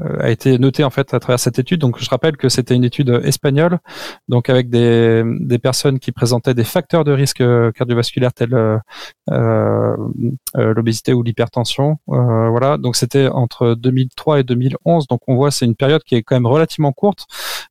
a 0.00 0.30
été 0.30 0.58
noté 0.58 0.84
en 0.84 0.90
fait 0.90 1.12
à 1.14 1.20
travers 1.20 1.38
cette 1.38 1.58
étude. 1.58 1.80
Donc 1.80 1.98
je 1.98 2.08
rappelle 2.08 2.36
que 2.36 2.48
c'était 2.48 2.74
une 2.74 2.84
étude 2.84 3.20
espagnole, 3.24 3.78
donc 4.28 4.48
avec 4.48 4.70
des, 4.70 5.24
personnes 5.62 5.98
qui 6.00 6.12
présentaient 6.12 6.54
des 6.54 6.64
facteurs 6.64 7.04
de 7.04 7.12
risque 7.12 7.42
cardiovasculaire 7.74 8.32
tels 8.32 8.54
euh, 8.54 8.78
euh, 9.30 9.96
l'obésité 10.54 11.12
ou 11.12 11.22
l'hypertension. 11.22 11.98
voilà, 12.06 12.78
donc 12.78 12.96
c'était 12.96 13.28
entre 13.28 13.74
2003 13.74 14.40
et 14.40 14.42
2011. 14.44 15.06
Donc 15.08 15.20
on 15.28 15.36
voit 15.36 15.50
c'est 15.50 15.66
une 15.66 15.76
période 15.76 16.02
qui 16.02 16.14
est 16.14 16.22
quand 16.22 16.36
même 16.36 16.46
relativement 16.46 16.92
courte. 16.92 17.26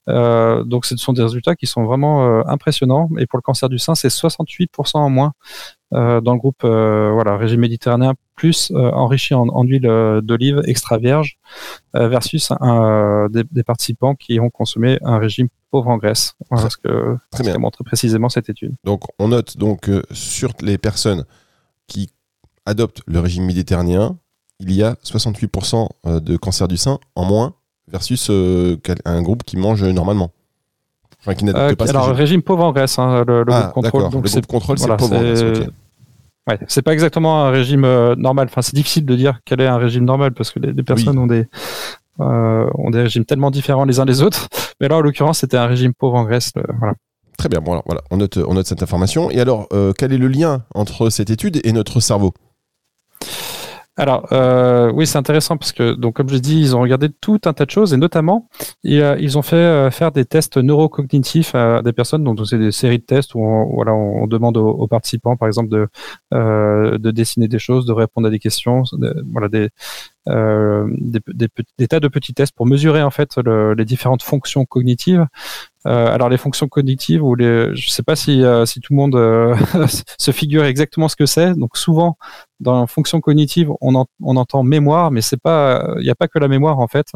donc 0.08 0.86
ce 0.86 0.96
sont 0.98 1.14
des 1.14 1.24
résultats 1.24 1.56
qui 1.56 1.68
sont 1.68 1.84
vraiment 1.84 2.48
impressionnants. 2.48 3.10
Et 3.18 3.26
pour 3.26 3.38
le 3.38 3.44
cancer 3.44 3.70
du 3.70 3.80
sein, 3.80 3.96
c'est 3.96 4.10
68% 4.10 4.98
en 4.98 5.10
moins 5.10 5.22
euh, 5.22 5.81
dans 5.92 6.34
le 6.34 6.40
groupe 6.40 6.64
euh, 6.64 7.12
voilà 7.14 7.38
régime 7.38 7.60
méditerranéen 7.60 8.14
plus 8.36 8.72
euh, 8.72 8.92
enrichi 8.92 9.34
en, 9.34 9.48
en 9.50 9.64
huile 9.64 9.88
d'olive 10.24 10.62
extra 10.66 10.98
vierge 10.98 11.38
versus 11.94 12.52
des, 13.30 13.44
des, 13.52 13.64
participants 13.64 14.16
qui 14.16 14.40
ont 14.40 14.50
consommé 14.50 14.98
un 15.04 15.20
régime 15.20 15.48
pauvre 15.70 15.90
en 15.90 15.98
graisse. 15.98 16.34
Voilà 16.50 16.70
ce 16.70 16.78
que 16.78 17.18
Très 17.32 17.44
bien. 17.44 17.58
montre 17.58 17.84
précisément 17.84 18.30
cette 18.30 18.50
étude. 18.50 18.74
Donc 18.84 19.04
on 19.20 19.28
note 19.28 19.58
donc 19.58 19.90
sur 20.12 20.54
les 20.62 20.78
personnes 20.78 21.26
qui 21.88 22.12
adoptent 22.66 23.02
le 23.06 23.20
régime 23.20 23.46
méditerranéen, 23.46 24.18
il 24.60 24.72
y 24.72 24.84
a 24.84 24.94
68% 25.04 26.20
de 26.22 26.38
cancer 26.38 26.68
du 26.68 26.78
sein 26.78 27.00
en 27.16 27.26
moins 27.26 27.54
versus 27.88 28.32
un 28.32 29.22
groupe 29.22 29.44
qui 29.44 29.58
mange 29.58 29.84
normalement. 29.84 30.32
Enfin, 31.22 31.36
qui 31.36 31.46
pas 31.46 31.90
alors, 31.90 32.08
régime 32.08 32.42
pauvre 32.42 32.64
en 32.64 32.72
graisse, 32.72 32.98
hein, 32.98 33.24
le, 33.28 33.44
le, 33.44 33.54
ah, 33.54 33.62
groupe 33.62 33.74
contrôle. 33.74 34.04
Donc, 34.10 34.24
le 34.24 34.30
groupe 34.30 34.46
contrôle, 34.48 34.80
c'est 34.80 34.88
pauvre 34.88 35.18
en 35.18 35.22
graisse. 35.22 35.44
Ouais, 36.52 36.60
c'est 36.68 36.82
pas 36.82 36.94
exactement 36.94 37.46
un 37.46 37.50
régime 37.50 37.86
euh, 37.86 38.16
normal. 38.16 38.48
Enfin, 38.50 38.62
c'est 38.62 38.76
difficile 38.76 39.06
de 39.06 39.16
dire 39.16 39.40
quel 39.46 39.62
est 39.62 39.68
un 39.68 39.78
régime 39.78 40.06
normal 40.06 40.34
parce 40.34 40.52
que 40.52 40.60
les, 40.60 40.84
personnes 40.84 41.18
ont 41.18 41.28
des 41.28 41.46
euh, 42.20 42.70
ont 42.76 42.90
des 42.90 43.02
régimes 43.02 43.26
tellement 43.26 43.52
différents 43.52 43.86
les 43.86 44.00
uns 44.00 44.06
des 44.06 44.22
autres. 44.22 44.48
Mais 44.80 44.88
là, 44.88 44.98
en 44.98 45.02
l'occurrence, 45.02 45.40
c'était 45.40 45.58
un 45.58 45.68
régime 45.68 45.94
pauvre 45.94 46.18
en. 46.18 46.30
Euh, 46.30 46.40
voilà. 46.78 46.94
Très 47.38 47.50
bien. 47.50 47.62
Bon, 47.62 47.72
alors, 47.72 47.84
voilà, 47.86 48.02
on 48.12 48.18
note, 48.18 48.38
on 48.38 48.54
note 48.54 48.68
cette 48.68 48.84
information. 48.84 49.32
Et 49.32 49.40
alors, 49.40 49.68
euh, 49.74 49.94
quel 49.98 50.14
est 50.14 50.18
le 50.18 50.28
lien 50.28 50.64
entre 50.76 51.10
cette 51.10 51.30
étude 51.30 51.60
et 51.64 51.72
notre 51.72 52.00
cerveau? 52.00 52.34
Alors 54.02 54.26
euh, 54.32 54.92
oui, 54.92 55.06
c'est 55.06 55.20
intéressant 55.20 55.58
parce 55.58 55.74
que 55.74 55.94
donc 55.94 56.16
comme 56.16 56.28
je 56.28 56.38
dis, 56.38 56.60
ils 56.60 56.76
ont 56.76 56.82
regardé 56.82 57.10
tout 57.10 57.40
un 57.46 57.54
tas 57.54 57.66
de 57.66 57.70
choses 57.70 57.94
et 57.94 57.98
notamment 57.98 58.50
ils, 58.84 59.38
ont 59.38 59.44
fait 59.44 59.56
euh, 59.56 59.92
faire 59.92 60.12
des 60.12 60.26
tests 60.26 60.58
neurocognitifs 60.58 61.54
à 61.54 61.84
des 61.84 61.94
personnes. 61.94 62.24
Donc 62.24 62.40
c'est 62.48 62.58
des 62.58 62.72
séries 62.72 62.98
de 62.98 63.04
tests 63.04 63.36
où 63.36 63.42
on, 63.42 63.76
voilà 63.76 63.94
on 63.94 64.26
demande 64.26 64.58
aux, 64.58 64.88
participants 64.88 65.38
par 65.38 65.48
exemple 65.48 65.70
de 65.70 65.88
euh, 66.34 66.98
de 66.98 67.12
dessiner 67.12 67.48
des 67.48 67.60
choses, 67.60 67.86
de 67.86 67.94
répondre 67.94 68.28
à 68.28 68.32
des 68.32 68.40
questions, 68.40 68.82
voilà 69.32 69.50
des 69.50 69.70
euh, 70.30 70.88
des, 70.98 71.88
tas 71.88 72.00
de 72.00 72.08
petits 72.08 72.34
tests 72.34 72.54
pour 72.56 72.68
mesurer 72.68 73.02
en 73.02 73.10
fait 73.10 73.38
les 73.38 73.86
différentes 73.86 74.24
fonctions 74.24 74.66
cognitives. 74.66 75.26
Euh, 75.88 76.14
alors 76.14 76.30
les 76.30 76.38
fonctions 76.38 76.68
cognitives 76.68 77.24
ou 77.24 77.36
je 77.40 77.90
sais 77.90 78.04
pas 78.04 78.16
si, 78.16 78.44
euh, 78.44 78.66
si 78.68 78.82
tout 78.82 78.94
le 78.94 78.98
monde 78.98 79.16
se 80.20 80.32
figure 80.32 80.66
exactement 80.66 81.08
ce 81.08 81.16
que 81.16 81.26
c'est. 81.26 81.54
Donc 81.56 81.78
souvent 81.78 82.18
dans 82.60 82.86
fonction 82.88 83.20
cognitive, 83.20 83.72
on, 83.82 83.96
entend 84.22 84.64
mémoire, 84.64 85.12
mais 85.12 85.22
il 85.22 86.04
n'y 86.04 86.10
a 86.10 86.16
pas 86.16 86.28
que 86.28 86.40
la 86.40 86.48
mémoire 86.48 86.80
en 86.80 86.88
fait. 86.88 87.08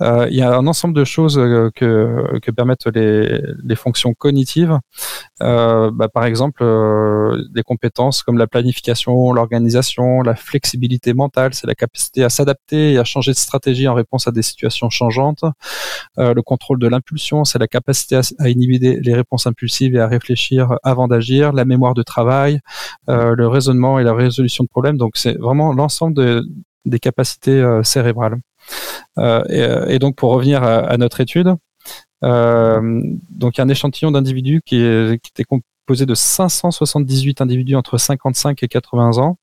Euh, 0.00 0.26
il 0.30 0.36
y 0.36 0.42
a 0.42 0.54
un 0.54 0.66
ensemble 0.66 0.94
de 0.94 1.04
choses 1.04 1.38
euh, 1.38 1.70
que, 1.74 2.50
permettent 2.50 2.86
les, 2.94 3.76
fonctions 3.76 4.14
cognitives. 4.14 4.78
Euh, 5.42 5.90
bah, 5.92 6.08
par 6.08 6.24
exemple, 6.24 6.64
des 7.52 7.62
compétences 7.62 8.22
comme 8.22 8.38
la 8.38 8.46
planification, 8.46 9.32
l'organisation, 9.32 10.22
la 10.22 10.36
flexibilité 10.36 11.14
mentale, 11.14 11.54
c'est 11.54 11.66
la 11.66 11.74
capacité 11.74 12.24
à 12.24 12.28
s'adapter 12.28 12.92
et 12.92 12.98
à 12.98 13.04
changer 13.04 13.32
de 13.32 13.36
stratégie 13.36 13.88
en 13.88 13.94
réponse 13.94 14.28
à 14.28 14.30
des 14.30 14.42
situations 14.42 14.90
changeantes. 14.90 15.44
Le 16.16 16.40
contrôle 16.40 16.78
de 16.78 16.86
l'impulsion, 16.86 17.44
c'est 17.44 17.58
la 17.58 17.66
capacité 17.66 18.16
à, 18.16 18.20
à, 18.38 18.48
inhiber 18.48 19.00
les 19.00 19.14
réponses 19.14 19.46
impulsives 19.46 19.94
et 19.96 20.00
à 20.00 20.06
réfléchir 20.06 20.78
avant 20.82 21.08
d'agir. 21.08 21.52
La 21.52 21.64
mémoire 21.64 21.94
de 21.94 22.02
travail, 22.02 22.60
le 23.08 23.46
raisonnement 23.46 23.98
et 23.98 24.04
la 24.04 24.14
résolution 24.14 24.64
de 24.64 24.68
problèmes. 24.68 24.96
Donc, 24.96 25.16
c'est 25.16 25.36
vraiment 25.38 25.72
l'ensemble 25.72 26.14
de, 26.14 26.46
des 26.84 26.98
capacités 26.98 27.62
cérébrales. 27.82 28.36
Euh, 29.18 29.42
euh, 29.50 29.86
et, 29.86 29.98
donc 29.98 30.16
pour 30.16 30.32
revenir 30.32 30.62
à, 30.62 30.96
notre 30.96 31.20
étude, 31.20 31.54
euh, 32.22 33.00
donc 33.30 33.58
un 33.58 33.68
échantillon 33.68 34.10
d'individus 34.10 34.62
qui, 34.64 34.76
était 34.76 35.44
composé 35.44 36.06
de 36.06 36.14
578 36.14 37.40
individus 37.40 37.76
entre 37.76 37.98
55 37.98 38.62
et 38.62 38.68
80 38.68 39.18
ans. 39.18 39.38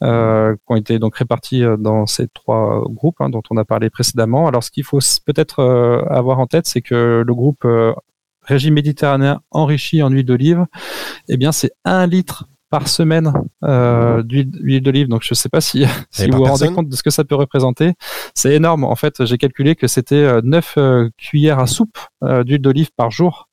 Qui 0.00 0.06
ont 0.06 0.76
été 0.76 0.98
donc 0.98 1.16
répartis 1.16 1.62
dans 1.78 2.06
ces 2.06 2.26
trois 2.28 2.82
groupes 2.88 3.20
hein, 3.20 3.30
dont 3.30 3.42
on 3.50 3.56
a 3.56 3.64
parlé 3.64 3.88
précédemment. 3.88 4.48
Alors, 4.48 4.64
ce 4.64 4.70
qu'il 4.70 4.84
faut 4.84 4.98
peut-être 5.24 5.62
avoir 6.10 6.40
en 6.40 6.46
tête, 6.46 6.66
c'est 6.66 6.82
que 6.82 7.22
le 7.24 7.34
groupe 7.34 7.66
régime 8.42 8.74
méditerranéen 8.74 9.40
enrichi 9.52 10.02
en 10.02 10.10
huile 10.10 10.26
d'olive, 10.26 10.66
eh 11.28 11.36
bien, 11.36 11.52
c'est 11.52 11.72
un 11.84 12.06
litre 12.06 12.46
par 12.74 12.88
semaine 12.88 13.32
euh, 13.62 14.24
d'huile 14.24 14.80
d'olive. 14.80 15.06
Donc 15.06 15.22
je 15.22 15.28
ne 15.30 15.36
sais 15.36 15.48
pas 15.48 15.60
si, 15.60 15.84
si 16.10 16.28
vous 16.28 16.38
vous 16.38 16.44
rendez 16.44 16.72
compte 16.72 16.88
de 16.88 16.96
ce 16.96 17.04
que 17.04 17.10
ça 17.10 17.22
peut 17.22 17.36
représenter. 17.36 17.92
C'est 18.34 18.52
énorme. 18.52 18.82
En 18.82 18.96
fait, 18.96 19.24
j'ai 19.24 19.38
calculé 19.38 19.76
que 19.76 19.86
c'était 19.86 20.42
9 20.42 20.74
euh, 20.76 20.80
euh, 20.80 21.10
cuillères 21.16 21.60
à 21.60 21.68
soupe 21.68 21.96
d'huile 22.20 22.60
d'olive 22.60 22.90
par 22.96 23.12
jour. 23.12 23.48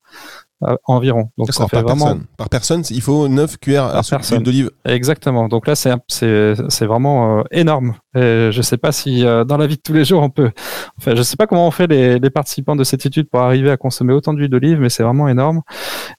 Euh, 0.64 0.76
environ. 0.84 1.28
Donc 1.38 1.52
ça 1.52 1.66
fait 1.66 1.76
par 1.76 1.82
vraiment 1.82 2.04
personne. 2.04 2.26
par 2.36 2.48
personne, 2.48 2.82
il 2.90 3.00
faut 3.00 3.26
9 3.26 3.56
cuillères 3.58 3.86
à 3.86 4.02
soupe 4.02 4.42
d'olive. 4.42 4.70
Exactement. 4.84 5.48
Donc 5.48 5.66
là 5.66 5.74
c'est 5.74 5.92
c'est 6.06 6.54
c'est 6.68 6.86
vraiment 6.86 7.40
euh, 7.40 7.42
énorme. 7.50 7.94
Et 8.14 8.50
je 8.52 8.62
sais 8.62 8.76
pas 8.76 8.92
si 8.92 9.24
euh, 9.24 9.44
dans 9.44 9.56
la 9.56 9.66
vie 9.66 9.76
de 9.76 9.82
tous 9.82 9.92
les 9.92 10.04
jours 10.04 10.22
on 10.22 10.30
peut 10.30 10.52
enfin 10.98 11.16
je 11.16 11.22
sais 11.22 11.36
pas 11.36 11.48
comment 11.48 11.66
on 11.66 11.72
fait 11.72 11.88
les, 11.88 12.20
les 12.20 12.30
participants 12.30 12.76
de 12.76 12.84
cette 12.84 13.04
étude 13.04 13.28
pour 13.28 13.40
arriver 13.40 13.70
à 13.70 13.76
consommer 13.76 14.12
autant 14.12 14.34
d'huile 14.34 14.50
d'olive 14.50 14.78
mais 14.78 14.88
c'est 14.88 15.02
vraiment 15.02 15.26
énorme. 15.26 15.62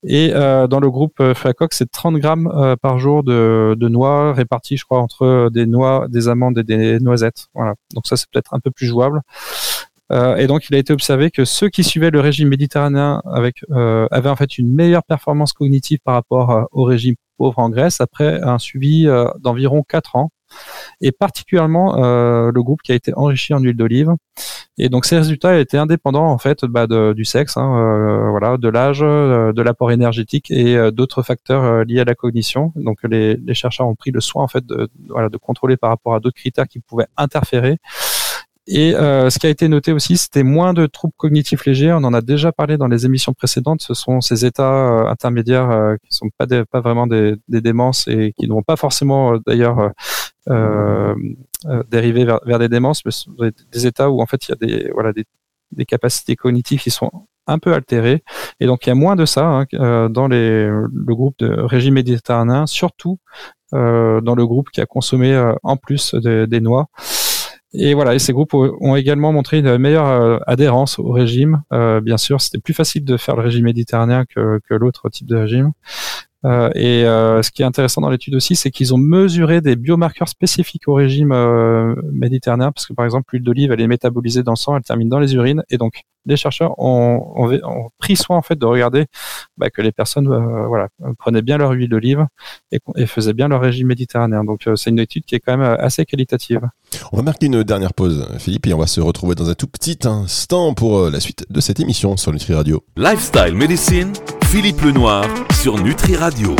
Et 0.06 0.32
dans 0.34 0.80
le 0.82 0.90
groupe 0.90 1.22
FACOC, 1.34 1.74
c'est 1.74 1.90
30 1.90 2.16
grammes 2.16 2.76
par 2.82 3.00
jour 3.00 3.24
de, 3.24 3.76
de 3.80 3.88
noix 3.88 4.34
répartis 4.34 4.76
je 4.76 4.84
crois 4.84 5.00
entre 5.00 5.50
des 5.54 5.66
noix, 5.66 6.08
des 6.10 6.28
amandes 6.28 6.58
et 6.58 6.64
des 6.64 7.00
noisettes. 7.00 7.48
Voilà. 7.54 7.76
Donc 7.94 8.08
ça 8.08 8.18
c'est 8.18 8.30
peut-être 8.30 8.54
un 8.54 8.60
peu 8.60 8.72
plus 8.72 8.88
jouable. 8.88 9.22
Euh, 10.12 10.36
et 10.36 10.48
donc, 10.48 10.70
il 10.70 10.76
a 10.76 10.78
été 10.78 10.94
observé 10.94 11.32
que 11.32 11.46
ceux 11.46 11.70
qui 11.70 11.84
suivaient 11.84 12.12
le 12.12 12.20
régime 12.20 12.50
méditerranéen 12.50 13.22
avec, 13.26 13.64
euh, 13.72 14.08
avaient 14.12 14.30
en 14.30 14.36
fait 14.36 14.58
une 14.58 14.74
meilleure 14.74 15.04
performance 15.04 15.54
cognitive 15.54 16.00
par 16.04 16.16
rapport 16.16 16.52
euh, 16.52 16.64
au 16.72 16.84
régime 16.84 17.16
pauvre 17.38 17.60
en 17.60 17.70
Grèce 17.70 18.00
après 18.00 18.42
un 18.42 18.60
suivi 18.60 19.08
d'environ 19.40 19.82
4 19.82 20.16
ans 20.18 20.30
et 21.02 21.12
particulièrement 21.12 21.96
le 21.96 22.62
groupe 22.62 22.84
qui 22.84 22.92
a 22.92 22.96
été 22.96 23.12
enrichi 23.16 23.56
en 23.56 23.60
huile 23.60 23.76
d'olive. 23.76 24.12
Et 24.78 24.88
donc 24.88 25.06
ces 25.06 25.18
résultats 25.18 25.60
étaient 25.60 25.78
indépendants 25.78 26.28
en 26.28 26.38
fait 26.38 26.64
bah, 26.64 26.86
du 26.86 27.26
sexe, 27.26 27.58
hein, 27.58 28.30
voilà, 28.30 28.58
de 28.58 28.70
l'âge, 28.70 29.00
de 29.00 29.62
l'apport 29.64 29.92
énergétique 29.92 30.52
et 30.52 30.92
d'autres 30.92 31.24
facteurs 31.24 31.84
liés 31.86 32.02
à 32.02 32.06
la 32.06 32.14
cognition. 32.14 32.72
Donc 32.76 33.00
les, 33.04 33.36
les, 33.36 33.54
chercheurs 33.56 33.88
ont 33.88 33.96
pris 33.96 34.12
le 34.12 34.22
soin 34.22 34.44
en 34.44 34.48
fait 34.48 34.64
de, 34.64 34.88
voilà, 35.10 35.30
de 35.30 35.38
contrôler 35.38 35.76
par 35.76 35.90
rapport 35.90 36.14
à 36.14 36.20
d'autres 36.20 36.38
critères 36.38 36.68
qui 36.68 36.80
pouvaient 36.80 37.08
interférer. 37.18 37.80
Et 38.68 38.96
euh, 38.96 39.30
ce 39.30 39.40
qui 39.40 39.48
a 39.48 39.50
été 39.50 39.68
noté 39.68 39.92
aussi, 39.92 40.16
c'était 40.16 40.44
moins 40.44 40.74
de 40.74 40.86
troubles 40.86 41.14
cognitifs 41.18 41.66
légers. 41.66 41.92
On 41.92 42.04
en 42.06 42.14
a 42.14 42.22
déjà 42.22 42.54
parlé 42.54 42.78
dans 42.78 42.88
les 42.88 43.06
émissions 43.06 43.34
précédentes. 43.34 43.82
Ce 43.82 43.94
sont 43.94 44.22
ces 44.22 44.46
états 44.46 45.04
euh, 45.04 45.08
intermédiaires 45.08 45.70
euh, 45.70 45.96
qui 46.02 46.16
sont 46.16 46.30
pas 46.38 46.48
pas 46.66 46.80
vraiment 46.80 47.06
des, 47.06 47.36
des, 47.50 47.60
démences 47.60 48.08
et 48.08 48.34
qui 48.38 48.48
ne 48.48 48.54
vont 48.54 48.64
pas 48.64 48.78
forcément 48.78 49.38
d'ailleurs 49.46 49.92
dériver 51.90 52.26
vers, 52.26 52.40
vers, 52.46 52.60
des 52.60 52.70
démences, 52.70 53.04
mais 53.06 53.52
des 53.72 53.88
états 53.88 54.10
où 54.10 54.22
en 54.22 54.26
fait 54.26 54.48
il 54.48 54.52
y 54.52 54.54
a 54.54 54.68
des 54.68 54.92
voilà 54.92 55.14
des, 55.14 55.26
des 55.72 55.86
capacités 55.86 56.36
cognitives 56.36 56.82
qui 56.82 56.92
sont 56.92 57.12
un 57.48 57.60
peu 57.60 57.74
altérées. 57.74 58.24
Et 58.60 58.66
donc 58.66 58.86
il 58.86 58.90
y 58.90 58.92
a 58.92 58.96
moins 58.96 59.16
de 59.16 59.26
ça 59.26 59.46
hein, 59.46 60.10
dans 60.10 60.28
les, 60.28 60.68
le 60.68 61.16
groupe 61.16 61.36
de 61.40 61.50
régime 61.50 61.96
méditerranéen, 61.96 62.66
surtout 62.66 63.20
dans 63.72 64.36
le 64.36 64.46
groupe 64.46 64.70
qui 64.70 64.82
a 64.82 64.86
consommé 64.86 65.54
en 65.64 65.76
plus 65.78 66.16
des 66.16 66.62
noix. 66.62 66.88
Et 67.76 67.96
voilà, 67.96 68.14
et 68.14 68.20
ces 68.20 68.34
groupes 68.34 68.54
ont 68.54 68.96
également 68.96 69.34
montré 69.34 69.60
une 69.60 69.78
meilleure 69.78 70.08
euh, 70.08 70.38
adhérence 70.46 71.00
au 71.00 71.12
régime. 71.12 71.64
Euh, 71.74 72.02
bien 72.02 72.18
sûr, 72.18 72.40
c'était 72.40 72.60
plus 72.60 72.74
facile 72.74 73.04
de 73.04 73.18
faire 73.18 73.36
le 73.36 73.42
régime 73.42 73.66
méditerranéen 73.66 74.26
que, 74.26 74.60
que 74.68 74.76
l'autre 74.76 75.10
type 75.10 75.28
de 75.28 75.38
régime. 75.38 75.72
Euh, 76.46 76.70
et 76.76 77.06
euh, 77.06 77.42
ce 77.42 77.52
qui 77.52 77.62
est 77.62 77.66
intéressant 77.66 78.02
dans 78.02 78.10
l'étude 78.10 78.36
aussi, 78.36 78.56
c'est 78.56 78.72
qu'ils 78.72 78.94
ont 78.94 78.98
mesuré 78.98 79.62
des 79.62 79.76
biomarqueurs 79.76 80.28
spécifiques 80.28 80.88
au 80.88 80.94
régime 80.94 81.32
euh, 81.32 81.96
méditerranéen, 82.12 82.72
parce 82.72 82.86
que 82.86 82.94
par 82.94 83.06
exemple, 83.06 83.34
l'huile 83.34 83.44
d'olive, 83.44 83.72
elle 83.72 83.82
est 83.82 83.88
métabolisée 83.88 84.44
dans 84.44 84.52
le 84.54 84.58
sang, 84.58 84.76
elle 84.76 84.84
termine 84.84 85.10
dans 85.10 85.20
les 85.20 85.36
urines, 85.36 85.64
et 85.70 85.78
donc 85.78 86.04
les 86.26 86.38
chercheurs 86.38 86.74
ont, 86.80 87.34
ont, 87.36 87.90
pris 87.98 88.16
soin 88.16 88.38
en 88.38 88.42
fait 88.42 88.58
de 88.58 88.66
regarder 88.66 89.08
bah, 89.58 89.70
que 89.70 89.82
les 89.82 89.92
personnes 89.92 90.28
voilà 90.68 90.88
prenaient 91.20 91.42
bien 91.42 91.58
leur 91.58 91.72
huile 91.72 91.90
d'olive 91.90 92.26
et, 92.72 92.80
et, 92.96 93.06
faisaient 93.08 93.34
bien 93.34 93.50
leur 93.50 93.60
régime 93.60 93.88
méditerranéen. 93.88 94.46
Donc 94.46 94.62
c'est 94.76 94.90
une 94.90 95.00
étude 95.00 95.26
qui 95.26 95.36
est 95.36 95.42
quand 95.42 95.58
même 95.58 95.76
assez 95.80 96.06
qualitative. 96.06 96.62
On 97.12 97.18
va 97.18 97.24
marquer 97.24 97.48
une 97.48 97.64
dernière 97.64 97.94
pause, 97.94 98.26
Philippe, 98.40 98.68
et 98.68 98.74
on 98.74 98.80
va 98.80 98.88
se 98.88 99.02
retrouver 99.02 99.36
dans 99.36 99.50
un 99.50 99.56
tout 99.56 99.68
petit 99.68 100.00
instant 100.06 100.74
pour 100.74 101.10
la 101.10 101.20
suite 101.20 101.46
de 101.50 101.60
cette 101.60 101.82
émission 101.82 102.16
sur 102.16 102.32
Nutri 102.32 102.54
Radio. 102.54 102.86
Lifestyle 102.96 103.56
Medicine 103.56 104.14
Philippe 104.54 104.82
Lenoir 104.82 105.26
sur 105.60 105.80
Nutri 105.80 106.16
Radio. 106.16 106.56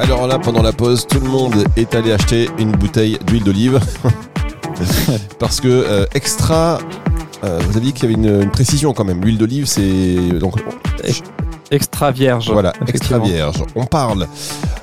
Alors 0.00 0.26
là, 0.26 0.40
pendant 0.40 0.60
la 0.60 0.72
pause, 0.72 1.06
tout 1.06 1.20
le 1.20 1.28
monde 1.28 1.54
est 1.76 1.94
allé 1.94 2.10
acheter 2.10 2.50
une 2.58 2.72
bouteille 2.72 3.16
d'huile 3.28 3.44
d'olive. 3.44 3.78
Parce 5.38 5.60
que 5.60 5.68
euh, 5.68 6.04
extra, 6.14 6.80
euh, 7.44 7.60
vous 7.64 7.76
avez 7.76 7.86
dit 7.86 7.92
qu'il 7.92 8.10
y 8.10 8.12
avait 8.12 8.42
une, 8.42 8.50
précision 8.50 8.92
quand 8.92 9.04
même. 9.04 9.22
L'huile 9.22 9.38
d'olive, 9.38 9.66
c'est 9.66 10.16
donc 10.40 10.56
extra 11.70 12.10
vierge. 12.10 12.50
Voilà, 12.50 12.72
extra 12.88 13.20
vierge. 13.20 13.62
On 13.76 13.86
parle 13.86 14.26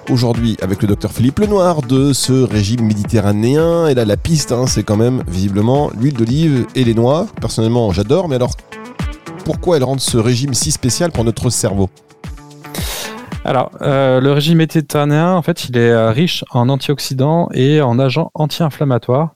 aujourd'hui 0.09 0.55
avec 0.61 0.81
le 0.83 0.87
docteur 0.87 1.11
Philippe 1.11 1.39
Lenoir 1.39 1.81
de 1.81 2.13
ce 2.13 2.31
régime 2.31 2.85
méditerranéen. 2.85 3.89
Et 3.89 3.95
là, 3.95 4.05
la 4.05 4.15
piste, 4.15 4.53
hein, 4.53 4.65
c'est 4.65 4.83
quand 4.83 4.95
même 4.95 5.23
visiblement 5.27 5.91
l'huile 5.99 6.13
d'olive 6.13 6.67
et 6.73 6.85
les 6.85 6.93
noix. 6.93 7.27
Personnellement, 7.41 7.91
j'adore. 7.91 8.29
Mais 8.29 8.37
alors, 8.37 8.53
pourquoi 9.47 9.77
elle 9.77 9.85
rend 9.85 9.97
ce 9.97 10.17
régime 10.17 10.53
si 10.53 10.71
spécial 10.71 11.09
pour 11.09 11.23
notre 11.23 11.49
cerveau 11.49 11.89
alors, 13.45 13.71
euh, 13.81 14.19
le 14.19 14.33
régime 14.33 14.57
méditerranéen, 14.57 15.31
en 15.31 15.41
fait, 15.41 15.69
il 15.69 15.77
est 15.77 15.89
euh, 15.89 16.11
riche 16.11 16.43
en 16.51 16.67
antioxydants 16.67 17.47
et 17.53 17.79
en 17.79 17.97
agents 17.97 18.29
anti-inflammatoires. 18.33 19.35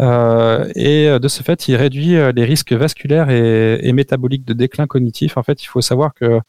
Euh, 0.00 0.68
et 0.74 1.20
de 1.20 1.28
ce 1.28 1.44
fait, 1.44 1.68
il 1.68 1.76
réduit 1.76 2.16
les 2.34 2.44
risques 2.44 2.72
vasculaires 2.72 3.30
et, 3.30 3.92
métaboliques 3.92 4.44
de 4.44 4.54
déclin 4.54 4.88
cognitif. 4.88 5.36
En 5.36 5.44
fait, 5.44 5.62
il 5.62 5.66
faut 5.66 5.80
savoir 5.80 6.14
que 6.14 6.40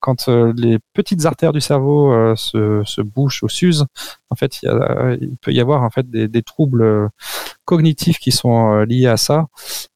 quand 0.00 0.28
les 0.28 0.78
petites 0.92 1.24
artères 1.24 1.54
du 1.54 1.62
cerveau 1.62 2.36
se, 2.36 2.82
se, 2.84 3.00
bouchent 3.00 3.42
ou 3.42 3.48
s'usent, 3.48 3.86
en 4.36 4.38
fait, 4.38 4.62
il, 4.62 5.36
peut 5.40 5.52
y 5.52 5.60
avoir 5.60 5.82
en 5.82 5.90
fait 5.90 6.10
des, 6.10 6.42
troubles 6.42 7.08
cognitifs 7.64 8.18
qui 8.18 8.30
sont 8.30 8.82
liés 8.82 9.06
à 9.06 9.16
ça, 9.16 9.46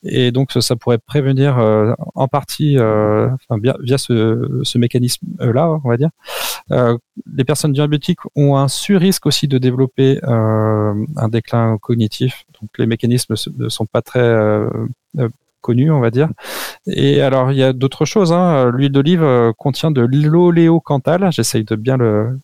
et 0.02 0.32
donc 0.32 0.52
ça 0.52 0.76
pourrait 0.76 0.98
prévenir 0.98 1.58
en 2.14 2.28
partie, 2.28 2.76
via, 2.76 3.98
ce, 3.98 4.78
mécanisme-là, 4.78 5.78
on 5.84 5.88
va 5.88 5.96
dire. 5.98 6.10
les 6.70 7.44
personnes 7.44 7.72
diabétiques 7.72 8.20
ont 8.34 8.56
un 8.56 8.68
sur-risque 8.68 9.26
aussi 9.26 9.46
de 9.46 9.58
développer 9.58 10.18
un 10.24 11.28
déclin 11.28 11.76
cognitif. 11.78 12.44
Donc 12.60 12.70
les 12.78 12.86
mécanismes 12.86 13.34
ne 13.58 13.68
sont 13.68 13.86
pas 13.86 14.02
très 14.02 14.66
connu, 15.60 15.90
on 15.90 16.00
va 16.00 16.10
dire. 16.10 16.28
Et 16.86 17.20
alors, 17.20 17.52
il 17.52 17.58
y 17.58 17.62
a 17.62 17.72
d'autres 17.72 18.04
choses. 18.04 18.32
Hein. 18.32 18.70
L'huile 18.70 18.92
d'olive 18.92 19.22
euh, 19.22 19.52
contient 19.56 19.90
de 19.90 20.02
l'oléocanthal, 20.02 21.30
j'essaye 21.32 21.64
de 21.64 21.76
bien 21.76 21.96
le, 21.96 22.38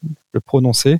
prononcer, 0.44 0.92
euh, 0.92 0.98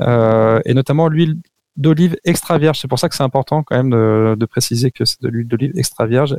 et 0.00 0.74
notamment 0.74 1.08
l'huile 1.08 1.36
d'olive 1.76 2.16
extra 2.24 2.58
vierge. 2.58 2.78
C'est 2.80 2.88
pour 2.88 2.98
ça 2.98 3.08
que 3.08 3.14
c'est 3.14 3.22
important 3.22 3.62
quand 3.62 3.76
même 3.76 3.90
de, 3.90 4.46
préciser 4.46 4.90
que 4.90 5.04
c'est 5.04 5.22
de 5.22 5.28
l'huile 5.28 5.48
d'olive 5.48 5.72
extra 5.76 6.06
vierge 6.06 6.34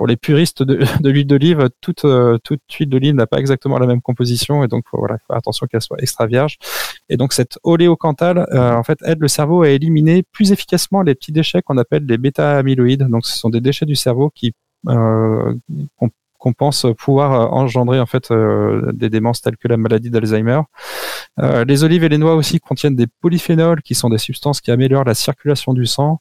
pour 0.00 0.06
les 0.06 0.16
puristes 0.16 0.62
de, 1.02 1.10
l'huile 1.10 1.26
d'olive, 1.26 1.68
toute, 1.82 2.06
euh, 2.06 2.38
toute 2.42 2.62
huile 2.72 2.88
d'olive 2.88 3.14
n'a 3.14 3.26
pas 3.26 3.36
exactement 3.36 3.78
la 3.78 3.86
même 3.86 4.00
composition 4.00 4.64
et 4.64 4.66
donc 4.66 4.86
voilà, 4.94 5.16
il 5.16 5.26
faut 5.26 5.34
attention 5.34 5.66
qu'elle 5.66 5.82
soit 5.82 6.00
extra 6.00 6.26
vierge. 6.26 6.56
Et 7.10 7.18
donc 7.18 7.34
cette 7.34 7.58
oléocanthal, 7.64 8.38
euh, 8.38 8.72
en 8.72 8.82
fait, 8.82 8.98
aide 9.04 9.20
le 9.20 9.28
cerveau 9.28 9.62
à 9.62 9.68
éliminer 9.68 10.22
plus 10.22 10.52
efficacement 10.52 11.02
les 11.02 11.14
petits 11.14 11.32
déchets 11.32 11.60
qu'on 11.60 11.76
appelle 11.76 12.06
les 12.06 12.16
bêta-amyloïdes. 12.16 13.08
Donc 13.10 13.26
ce 13.26 13.36
sont 13.36 13.50
des 13.50 13.60
déchets 13.60 13.84
du 13.84 13.94
cerveau 13.94 14.30
qui 14.34 14.54
euh, 14.88 15.54
pense 16.56 16.86
pouvoir 16.98 17.52
engendrer 17.52 18.00
en 18.00 18.06
fait 18.06 18.32
des 18.92 19.10
démences 19.10 19.40
telles 19.40 19.56
que 19.56 19.68
la 19.68 19.76
maladie 19.76 20.10
d'Alzheimer. 20.10 20.60
les 21.38 21.84
olives 21.84 22.04
et 22.04 22.08
les 22.08 22.18
noix 22.18 22.34
aussi 22.34 22.58
contiennent 22.60 22.96
des 22.96 23.06
polyphénols 23.06 23.82
qui 23.82 23.94
sont 23.94 24.08
des 24.08 24.18
substances 24.18 24.60
qui 24.60 24.70
améliorent 24.70 25.04
la 25.04 25.14
circulation 25.14 25.72
du 25.72 25.86
sang. 25.86 26.20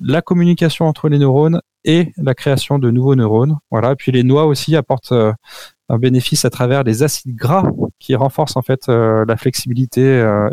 la 0.00 0.22
communication 0.22 0.86
entre 0.86 1.08
les 1.08 1.18
neurones 1.18 1.60
et 1.84 2.12
la 2.16 2.34
création 2.34 2.78
de 2.78 2.90
nouveaux 2.90 3.14
neurones. 3.14 3.58
Voilà. 3.70 3.94
Puis 3.96 4.12
les 4.12 4.22
noix 4.22 4.46
aussi 4.46 4.76
apportent 4.76 5.12
un 5.12 5.98
bénéfice 5.98 6.44
à 6.44 6.50
travers 6.50 6.82
les 6.82 7.02
acides 7.02 7.36
gras 7.36 7.70
qui 7.98 8.14
renforcent 8.14 8.56
en 8.56 8.62
fait 8.62 8.88
la 8.88 9.36
flexibilité 9.36 10.00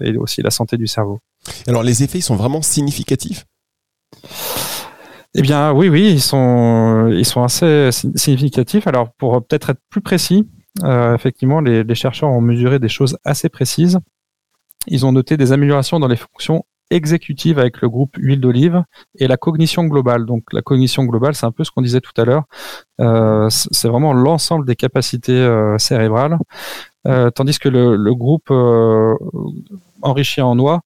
et 0.02 0.18
aussi 0.18 0.42
la 0.42 0.52
santé 0.52 0.78
du 0.78 0.88
cerveau. 0.88 1.20
Alors 1.68 1.84
les 1.84 2.04
effets 2.04 2.22
sont 2.22 2.36
vraiment 2.36 2.62
significatifs? 2.62 3.46
Eh 5.34 5.42
bien, 5.42 5.72
oui, 5.72 5.88
oui, 5.88 6.12
ils 6.12 6.22
sont, 6.22 7.10
ils 7.12 7.26
sont 7.26 7.42
assez 7.44 7.90
significatifs. 7.92 8.86
Alors, 8.86 9.12
pour 9.14 9.46
peut-être 9.46 9.70
être 9.70 9.80
plus 9.90 10.02
précis, 10.02 10.50
euh, 10.84 11.16
effectivement, 11.16 11.62
les, 11.62 11.96
chercheurs 11.96 12.30
ont 12.30 12.42
mesuré 12.42 12.80
des 12.80 12.90
choses 12.90 13.18
assez 13.24 13.48
précises. 13.48 14.00
Ils 14.88 15.06
ont 15.06 15.14
noté 15.14 15.38
des 15.38 15.54
améliorations 15.54 16.00
dans 16.00 16.08
les 16.08 16.18
fonctions 16.18 16.66
exécutives 16.90 17.60
avec 17.60 17.80
le 17.80 17.88
groupe 17.88 18.18
huile 18.18 18.42
d'olive 18.42 18.84
et 19.20 19.28
la 19.28 19.38
cognition 19.38 19.86
globale. 19.86 20.26
Donc, 20.26 20.44
la 20.52 20.62
cognition 20.62 21.06
globale, 21.06 21.34
c'est 21.34 21.46
un 21.46 21.52
peu 21.54 21.64
ce 21.64 21.72
qu'on 21.72 21.82
disait 21.82 22.02
tout 22.02 22.20
à 22.20 22.26
l'heure. 22.26 22.44
Euh, 23.00 23.48
c'est 23.50 23.88
vraiment 23.88 24.14
l'ensemble 24.14 24.66
des 24.66 24.76
capacités 24.76 25.32
euh, 25.32 25.78
cérébrales. 25.78 26.38
tandis 27.36 27.58
que 27.58 27.70
le, 27.70 27.96
le 27.96 28.16
groupe 28.16 28.52
enrichi 30.02 30.42
en 30.42 30.56
noix 30.56 30.82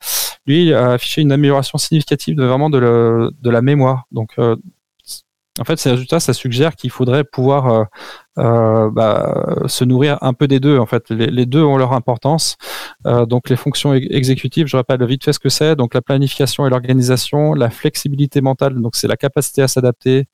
lui 0.45 0.73
a 0.73 0.91
affiché 0.91 1.21
une 1.21 1.31
amélioration 1.31 1.77
significative 1.77 2.35
de 2.35 2.43
vraiment 2.43 2.69
de, 2.69 3.31
de 3.41 3.49
la 3.49 3.61
mémoire. 3.61 4.05
Donc, 4.11 4.31
euh, 4.37 4.55
en 5.59 5.63
fait, 5.63 5.79
ces 5.79 5.91
résultats, 5.91 6.19
ça 6.19 6.33
suggère 6.33 6.75
qu'il 6.75 6.89
faudrait 6.89 7.23
pouvoir 7.23 7.67
euh, 7.67 7.83
euh, 8.39 8.91
bah, 8.91 9.63
se 9.67 9.85
nourrir 9.85 10.17
un 10.21 10.33
peu 10.33 10.49
des 10.49 10.59
deux. 10.59 10.77
En 10.77 10.85
fait, 10.85 11.09
les, 11.09 11.45
deux 11.45 11.63
ont 11.63 11.77
leur 11.77 11.93
importance. 11.93 12.57
Euh, 13.07 13.25
donc, 13.25 13.47
les 13.47 13.55
fonctions 13.55 13.93
exécutives, 13.93 14.67
je 14.67 14.75
rappelle 14.75 15.05
vite 15.05 15.23
fait 15.23 15.31
ce 15.31 15.39
que 15.39 15.47
c'est. 15.47 15.77
Donc, 15.77 15.93
la 15.93 16.01
planification 16.01 16.67
et 16.67 16.69
l'organisation, 16.69 17.53
la 17.53 17.69
flexibilité 17.69 18.41
mentale, 18.41 18.81
donc 18.81 18.97
c'est 18.97 19.07
la 19.07 19.15
capacité 19.15 19.61
à 19.61 19.69
s'adapter. 19.69 20.25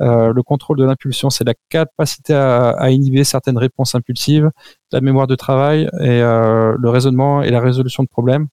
Le 0.00 0.40
contrôle 0.42 0.76
de 0.76 0.84
l'impulsion, 0.84 1.30
c'est 1.30 1.44
la 1.44 1.54
capacité 1.70 2.34
à, 2.34 2.90
inhiber 2.90 3.24
certaines 3.24 3.58
réponses 3.58 3.94
impulsives. 3.94 4.50
La 4.92 5.00
mémoire 5.00 5.26
de 5.26 5.36
travail 5.36 5.88
et 6.00 6.20
le 6.20 6.88
raisonnement 6.90 7.42
et 7.42 7.50
la 7.50 7.60
résolution 7.60 8.02
de 8.02 8.08
problèmes. 8.08 8.48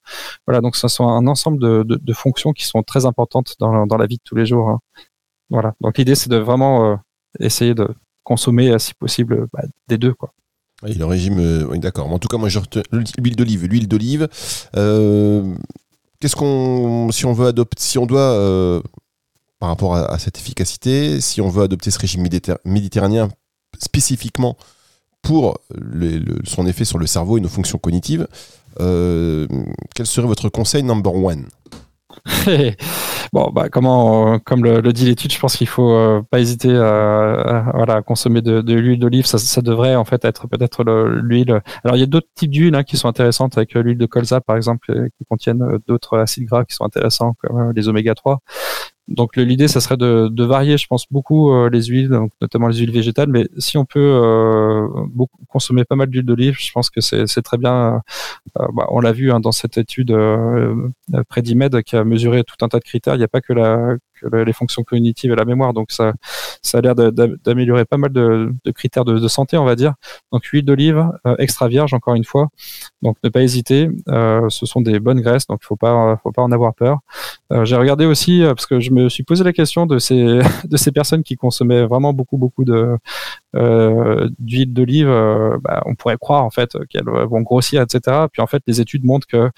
Voilà, 0.48 0.62
donc 0.62 0.77
ce 0.77 0.88
sont 0.88 1.08
un 1.10 1.27
ensemble 1.27 1.60
de, 1.60 2.13
fonctions 2.13 2.53
qui 2.53 2.63
sont 2.65 2.82
très 2.82 3.06
importantes 3.06 3.56
dans, 3.60 3.86
dans 3.86 3.98
la 3.98 4.06
vie 4.06 4.18
de 4.18 4.22
tous 4.24 4.36
les 4.36 4.46
jours. 4.46 4.70
Hein. 4.70 4.80
Voilà. 5.54 5.76
Donc 5.82 6.00
l'idée, 6.00 6.16
c'est 6.16 6.32
de 6.32 6.38
vraiment 6.38 6.94
euh, 6.94 6.96
essayer 7.40 7.76
de 7.76 7.88
consommer, 8.24 8.72
euh, 8.72 8.80
si 8.80 8.96
possible, 8.96 9.46
bah, 9.54 9.62
des 9.88 10.00
deux. 10.00 10.14
Quoi. 10.16 10.34
Le 10.82 11.06
régime, 11.06 11.40
euh, 11.40 11.68
oui, 11.70 11.78
d'accord. 11.80 12.12
en 12.12 12.18
tout 12.18 12.28
cas, 12.28 12.38
moi, 12.38 12.50
je 12.50 12.60
l'huile 13.20 13.36
d'olive. 13.36 13.66
L'huile 13.66 13.88
d'olive, 13.88 14.28
qu'est-ce 16.20 16.36
qu'on, 16.36 17.12
si 17.12 17.26
on 17.26 17.34
veut 17.34 17.48
adopter, 17.48 17.82
si 17.82 18.00
on 18.00 18.08
doit, 18.08 18.82
par 19.60 19.70
rapport 19.70 19.96
à, 19.96 20.18
cette 20.18 20.40
efficacité, 20.40 21.22
si 21.22 21.40
on 21.40 21.50
veut 21.50 21.64
adopter 21.64 21.92
ce 21.92 22.00
régime 22.00 22.28
méditerranéen 22.66 23.30
spécifiquement 23.80 24.58
pour 25.22 25.60
son 26.46 26.66
effet 26.66 26.84
sur 26.84 26.98
le 26.98 27.06
cerveau 27.06 27.38
et 27.38 27.42
nos 27.42 27.48
fonctions 27.48 27.78
cognitives, 27.78 28.28
quel 28.78 30.06
serait 30.06 30.28
votre 30.28 30.50
conseil 30.50 30.82
number 30.82 31.14
one? 31.14 31.46
bon, 33.34 33.51
bah, 33.51 33.68
comment, 33.70 34.39
comme 34.39 34.63
le, 34.63 34.82
dit 34.94 35.06
l'étude, 35.06 35.34
je 35.34 35.39
pense 35.39 35.58
qu'il 35.58 35.68
faut 35.68 35.92
euh, 35.92 36.22
pas 36.30 36.39
hésiter 36.39 36.74
à, 36.74 37.72
voilà, 37.74 37.96
à 37.96 38.01
consommer 38.01 38.42
de, 38.42 38.62
l'huile 38.74 39.00
d'olive. 39.00 39.25
Ça, 39.25 39.62
devrait 39.62 39.96
en 39.96 40.06
fait 40.06 40.24
être 40.24 40.48
peut-être 40.48 40.84
l'huile. 40.84 41.62
Alors 41.84 41.98
il 41.98 42.00
y 42.00 42.03
a 42.03 42.06
d'autres 42.08 42.27
types 42.36 42.51
d'huile 42.51 42.75
hein, 42.75 42.84
qui 42.84 42.96
sont 42.96 43.10
intéressantes, 43.10 43.58
avec 43.58 43.75
euh, 43.75 43.82
l'huile 43.82 43.98
de 43.98 44.06
colza 44.06 44.39
par 44.39 44.56
exemple, 44.56 44.92
euh, 44.92 45.10
qui 45.18 45.25
contiennent 45.25 45.80
d'autres 45.88 46.18
acides 46.18 46.46
gras 46.46 46.63
qui 46.63 46.75
sont 46.75 46.86
intéressants, 46.86 47.34
comme 47.39 47.74
les 47.75 47.89
oméga 47.89 48.15
3. 48.15 48.39
Donc 49.10 49.36
l'idée, 49.36 49.68
ça 49.68 49.82
serait 49.82 49.98
de, 49.98 50.30
de, 50.32 50.44
varier, 50.46 50.78
je 50.78 50.88
pense, 50.88 51.06
beaucoup 51.12 51.52
euh, 51.52 51.70
les 51.70 51.84
huiles, 51.84 52.10
donc, 52.10 52.32
notamment 52.42 52.70
les 52.70 52.78
huiles 52.78 52.92
végétales. 52.92 53.28
Mais 53.28 53.48
si 53.58 53.78
on 53.78 53.86
peut 53.86 54.00
euh, 54.00 54.88
consommer 55.50 55.84
pas 55.84 55.96
mal 55.96 56.08
d'huile 56.08 56.26
d'olive, 56.26 56.56
je 56.58 56.72
pense 56.72 56.90
que 56.90 57.02
c'est 57.02 57.42
très 57.42 57.58
bien. 57.58 58.02
Euh, 58.60 58.66
bah, 58.74 58.86
on 58.90 59.02
l'a 59.02 59.12
vu 59.12 59.32
hein, 59.32 59.40
dans 59.42 59.52
cette 59.52 59.78
étude 59.78 60.12
euh, 60.12 60.90
Predimed 61.28 61.84
qui 61.84 61.98
a 61.98 62.04
mesuré 62.06 62.44
tout 62.44 62.64
un 62.64 62.70
tas 62.70 62.80
de 62.80 62.84
critères. 62.86 63.16
Il 63.16 63.20
n'y 63.20 63.24
a 63.26 63.30
pas 63.30 63.42
que 63.42 63.54
la 63.54 63.98
les 64.32 64.54
fonctions 64.54 64.84
cognitives 64.84 65.32
et 65.32 65.36
la 65.36 65.46
mémoire. 65.46 65.74
Donc 65.74 65.92
ça, 65.92 66.13
ça 66.62 66.78
a 66.78 66.82
l'air 66.82 66.96
d'améliorer 66.96 67.86
pas 67.86 67.98
mal 67.98 68.12
de, 68.12 68.54
critères 68.74 69.06
de, 69.06 69.28
santé, 69.28 69.58
on 69.58 69.66
va 69.66 69.76
dire. 69.76 69.94
Donc 70.32 70.46
huile 70.46 70.66
d'olive 70.66 71.06
euh, 71.26 71.36
extra 71.39 71.68
vierge, 71.68 71.94
encore 71.94 72.16
une 72.16 72.24
fois. 72.24 72.50
Donc 73.04 73.18
ne 73.24 73.30
pas 73.30 73.42
hésiter. 73.42 73.89
Euh, 74.10 74.50
ce 74.50 74.66
sont 74.66 74.82
des 74.82 75.00
bonnes 75.00 75.22
graisses, 75.22 75.46
donc 75.46 75.60
il 75.62 75.66
faut 75.66 75.76
pas, 75.76 76.20
faut 76.24 76.32
pas 76.32 76.42
en 76.42 76.52
avoir 76.52 76.74
peur. 76.74 77.00
Euh, 77.52 77.66
j'ai 77.66 77.76
regardé 77.76 78.06
aussi 78.06 78.42
parce 78.46 78.66
que 78.66 78.80
je 78.80 78.92
me 78.92 79.10
suis 79.10 79.24
posé 79.24 79.44
la 79.44 79.54
question 79.54 79.86
de 79.86 80.00
ces 80.00 80.39
de 80.63 80.78
ces 80.78 80.92
personnes 80.92 81.24
qui 81.24 81.36
consommaient 81.36 81.86
vraiment 81.86 82.13
beaucoup 82.13 82.38
beaucoup 82.38 82.66
de 82.66 82.98
d'huile 84.39 84.74
d'olive. 84.74 85.08
Bah, 85.62 85.84
on 85.86 85.94
pourrait 85.94 86.18
croire 86.18 86.44
en 86.44 86.50
fait 86.50 86.76
qu'elles 86.89 87.06
vont 87.06 87.42
grossir, 87.42 87.84
etc. 87.84 88.26
Puis 88.32 88.42
en 88.42 88.48
fait, 88.48 88.63
les 88.66 88.82
études 88.82 89.06
montrent 89.06 89.28
que 89.28 89.52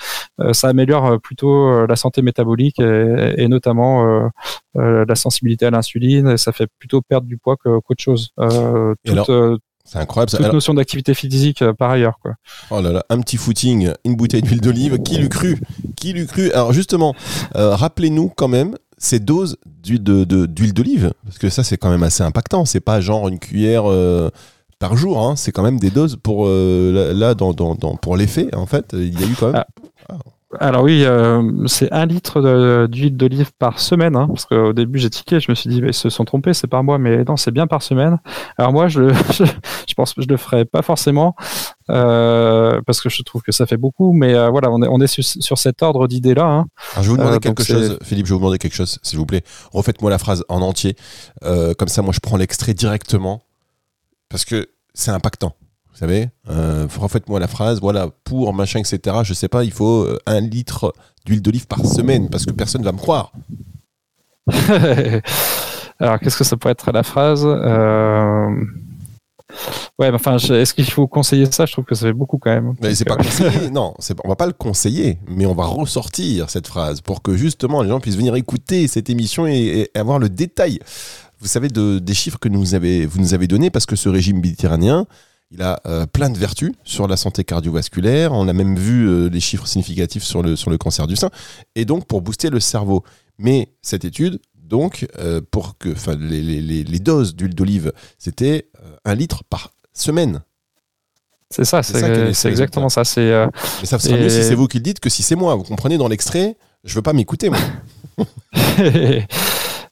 ça 0.52 0.68
améliore 0.68 1.22
plutôt 1.22 1.86
la 1.86 1.96
santé 1.96 2.22
métabolique 2.22 2.80
et, 2.82 3.36
et 3.38 3.48
notamment 3.48 4.30
euh, 4.78 5.06
la 5.08 5.16
sensibilité 5.16 5.66
à 5.66 5.70
l'insuline, 5.70 6.38
ça 6.38 6.52
fait 6.52 6.68
plutôt 6.80 7.02
perdre 7.02 7.28
du 7.28 7.38
poids 7.38 7.56
qu'autre 7.56 8.02
chose. 8.02 8.32
Euh, 8.40 8.94
euh, 9.08 9.58
c'est 9.86 10.00
incroyable. 10.00 10.32
Toute 10.32 10.52
notion 10.52 10.74
d'activité 10.74 11.14
physique 11.14 11.64
par 11.78 11.92
ailleurs. 11.92 12.20
Quoi. 12.22 12.34
Oh 12.72 12.82
là 12.82 12.92
là, 12.92 13.06
un 13.10 13.22
petit 13.22 13.38
footing, 13.38 13.92
une 14.04 14.16
bouteille 14.16 14.42
d'huile 14.42 14.60
d'olive, 14.60 14.98
qui 15.04 15.18
l'eût 15.18 15.30
cru? 15.30 15.60
Qui 15.96 16.12
l'eût 16.12 16.26
cru? 16.26 16.52
Alors 16.52 16.74
justement, 16.74 17.16
rappelez-nous 17.54 18.34
quand 18.36 18.50
même 18.50 18.76
ces 18.98 19.20
doses 19.20 19.58
d'huile 19.84 20.74
d'olive, 20.74 21.14
parce 21.24 21.38
que 21.38 21.50
ça 21.50 21.64
c'est 21.64 21.78
quand 21.78 21.90
même 21.90 22.04
assez 22.04 22.24
impactant. 22.24 22.66
C'est 22.66 22.80
pas 22.82 23.00
genre 23.00 23.28
une 23.28 23.40
cuillère 23.40 23.86
par 24.80 24.98
jour, 24.98 25.26
hein. 25.26 25.36
c'est 25.36 25.52
quand 25.52 25.64
même 25.64 25.80
des 25.80 25.92
doses 25.92 26.18
pour 26.22 26.48
là 26.48 27.34
dans, 27.34 27.54
dans, 27.54 27.76
pour 27.96 28.18
l'effet 28.18 28.54
en 28.56 28.66
fait. 28.66 28.88
Il 28.94 29.20
y 29.20 29.24
a 29.24 29.28
eu 29.28 29.36
quand 29.40 29.52
même. 29.52 29.64
Ah. 30.10 30.18
Alors 30.60 30.84
oui, 30.84 31.04
euh, 31.06 31.68
c'est 31.68 31.92
un 31.92 32.06
litre 32.06 32.88
d'huile 32.88 33.16
d'olive 33.18 33.52
par 33.58 33.80
semaine, 33.80 34.16
hein, 34.16 34.28
parce 34.28 34.46
qu'au 34.46 34.74
début 34.74 35.00
j'ai 35.00 35.10
tiqué, 35.10 35.40
je 35.40 35.52
me 35.52 35.56
suis 35.56 35.70
dit 35.70 35.78
ils 35.78 35.94
se 35.94 36.10
sont 36.10 36.26
trompés, 36.26 36.54
c'est 36.54 36.68
par 36.68 36.84
mois, 36.84 36.98
mais 36.98 37.24
non, 37.24 37.38
c'est 37.38 37.52
bien 37.52 37.68
par 37.68 37.82
semaine. 37.82 38.20
Alors 38.58 38.74
moi, 38.74 38.88
je, 38.90 39.10
je, 39.10 39.94
pense 39.96 40.14
que 40.14 40.22
je 40.22 40.28
le 40.28 40.38
ferai 40.38 40.66
pas 40.66 40.82
forcément, 40.82 41.36
euh, 41.90 42.82
parce 42.86 43.02
que 43.02 43.10
je 43.10 43.22
trouve 43.24 43.42
que 43.42 43.52
ça 43.52 43.66
fait 43.66 43.78
beaucoup, 43.78 44.14
mais 44.14 44.34
euh, 44.34 44.50
voilà, 44.50 44.72
on 44.72 44.82
est, 44.82 44.88
on 44.88 45.00
est 45.02 45.08
sur, 45.08 45.58
cet 45.58 45.82
ordre 45.82 46.08
d'idées 46.08 46.34
là. 46.34 46.46
Hein. 46.46 46.66
Alors 46.94 47.04
je 47.04 47.10
vais 47.10 47.16
vous 47.16 47.18
demander 47.18 47.40
quelque 47.40 47.64
chose, 47.64 47.98
Philippe, 48.04 48.26
je 48.26 48.32
vais 48.32 48.36
vous 48.36 48.42
demander 48.42 48.58
quelque 48.58 48.76
chose, 48.76 49.00
s'il 49.02 49.18
vous 49.18 49.26
plaît. 49.26 49.44
Refaites-moi 49.72 50.10
la 50.10 50.18
phrase 50.18 50.44
en 50.50 50.62
entier, 50.62 50.96
comme 51.42 51.88
ça 51.88 52.02
moi 52.02 52.14
je 52.14 52.20
prends 52.20 52.38
l'extrait 52.38 52.74
directement, 52.74 53.42
parce 54.30 54.46
que 54.46 54.68
c'est 54.94 55.12
impactant. 55.12 55.56
Vous 55.96 56.00
savez, 56.00 56.28
euh, 56.50 56.88
refaites-moi 57.00 57.40
la 57.40 57.48
phrase, 57.48 57.80
voilà, 57.80 58.10
pour 58.26 58.54
machin, 58.54 58.80
etc. 58.80 59.20
Je 59.24 59.34
sais 59.34 59.48
pas, 59.48 59.64
il 59.64 59.72
faut 59.72 60.04
euh, 60.04 60.20
un 60.26 60.42
litre 60.42 60.94
d'huile 61.26 61.42
d'olive 61.42 61.68
par 61.68 61.86
semaine 61.86 62.30
parce 62.30 62.46
que 62.46 62.52
personne 62.52 62.82
ne 62.82 62.86
va 62.86 62.92
me 62.92 62.98
croire. 62.98 63.32
Alors, 66.00 66.20
qu'est-ce 66.20 66.36
que 66.36 66.44
ça 66.44 66.58
pourrait 66.58 66.74
être 66.74 66.92
la 66.92 67.04
phrase 67.04 67.46
euh... 67.46 68.50
Ouais, 69.98 70.12
mais 70.12 70.16
enfin, 70.16 70.36
est-ce 70.36 70.74
qu'il 70.74 70.92
faut 70.92 71.08
conseiller 71.08 71.50
ça? 71.50 71.66
Je 71.66 71.72
trouve 71.72 71.86
que 71.86 71.96
ça 71.96 72.08
fait 72.08 72.14
beaucoup 72.14 72.40
quand 72.40 72.50
même. 72.50 72.74
Mais 72.82 72.94
c'est 72.94 73.06
pas 73.06 73.16
conseillé, 73.16 73.70
non, 73.72 73.94
on 74.26 74.28
va 74.28 74.36
pas 74.36 74.48
le 74.48 74.54
conseiller, 74.54 75.20
mais 75.30 75.46
on 75.46 75.56
va 75.56 75.64
ressortir 75.64 76.50
cette 76.50 76.68
phrase 76.68 77.00
pour 77.00 77.22
que 77.22 77.38
justement 77.38 77.82
les 77.82 77.88
gens 77.88 78.02
puissent 78.02 78.18
venir 78.18 78.36
écouter 78.36 78.90
cette 78.90 79.10
émission 79.10 79.48
et, 79.48 79.90
avoir 79.96 80.20
le 80.20 80.28
détail. 80.28 80.80
Vous 81.40 81.48
savez 81.48 81.70
de, 81.70 82.00
des 82.00 82.14
chiffres 82.14 82.38
que 82.38 82.50
nous 82.50 82.76
avez, 82.76 83.06
vous 83.06 83.22
nous 83.22 83.34
avez 83.34 83.48
donnés 83.48 83.70
parce 83.70 83.86
que 83.86 83.96
ce 83.96 84.10
régime 84.10 84.42
méditerranéen, 84.42 85.08
il 85.56 85.62
a 85.62 85.80
euh, 85.86 86.06
plein 86.06 86.30
de 86.30 86.38
vertus 86.38 86.74
sur 86.84 87.08
la 87.08 87.16
santé 87.16 87.44
cardiovasculaire. 87.44 88.34
On 88.34 88.48
a 88.48 88.54
même 88.54 88.76
vu 88.76 89.08
euh, 89.08 89.30
les 89.30 89.40
chiffres 89.40 89.68
significatifs 89.68 90.24
sur 90.24 90.44
le, 90.44 90.56
sur 90.56 90.70
le 90.70 90.78
cancer 90.78 91.08
du 91.08 91.16
sein. 91.16 91.30
Et 91.76 91.86
donc, 91.86 92.06
pour 92.06 92.22
booster 92.22 92.50
le 92.50 92.60
cerveau. 92.60 93.04
Mais 93.38 93.70
cette 93.82 94.04
étude, 94.04 94.40
donc, 94.58 95.08
euh, 95.18 95.42
pour 95.52 95.78
que 95.78 95.90
les, 96.20 96.42
les, 96.42 96.84
les, 96.84 97.00
doses 97.00 97.36
d'huile 97.36 97.56
d'olive, 97.56 97.94
c'était 98.18 98.68
un 99.06 99.16
litre 99.16 99.44
par 99.50 99.72
semaine. 99.94 100.42
C'est 101.50 101.64
ça, 101.64 101.84
c'est 101.84 102.50
exactement 102.50 102.90
ça. 102.90 103.04
Mais 103.16 103.86
ça 103.86 104.00
sera 104.00 104.18
mieux 104.18 104.30
si 104.30 104.44
c'est 104.44 104.56
vous 104.56 104.68
qui 104.68 104.78
le 104.78 104.84
dites 104.84 105.00
que 105.00 105.10
si 105.10 105.24
c'est 105.24 105.36
moi. 105.36 105.56
Vous 105.56 105.64
comprenez, 105.64 105.98
dans 105.98 106.08
l'extrait, 106.08 106.58
je 106.84 106.96
veux 106.96 107.02
pas 107.02 107.14
m'écouter, 107.14 107.50
moi. 107.50 107.60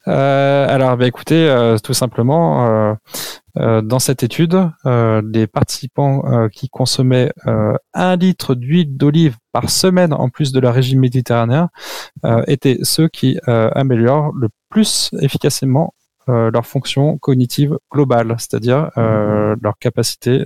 alors, 0.06 0.98
bah, 0.98 1.08
écoutez, 1.08 1.76
tout 1.84 1.94
simplement, 1.94 2.96
euh, 3.60 3.82
dans 3.82 4.00
cette 4.00 4.24
étude, 4.24 4.60
euh, 4.88 5.22
les 5.32 5.46
participants 5.46 6.24
euh, 6.26 6.48
qui 6.50 6.70
consommaient 6.70 7.32
un 7.94 8.16
litre 8.16 8.56
d'huile 8.56 8.98
d'olive 8.98 9.38
par 9.52 9.70
semaine 9.70 10.13
en 10.13 10.30
plus 10.30 10.52
de 10.52 10.60
leur 10.60 10.74
régime 10.74 11.00
méditerranéen 11.00 11.70
étaient 12.48 12.80
ceux 12.82 13.08
qui 13.08 13.38
améliorent 13.46 14.32
le 14.34 14.50
plus 14.70 15.12
efficacement 15.20 15.94
leur 16.28 16.66
fonction 16.66 17.18
cognitive 17.18 17.78
globale, 17.92 18.36
c'est-à-dire 18.39 18.89
leur 18.96 19.78
capacité 19.80 20.44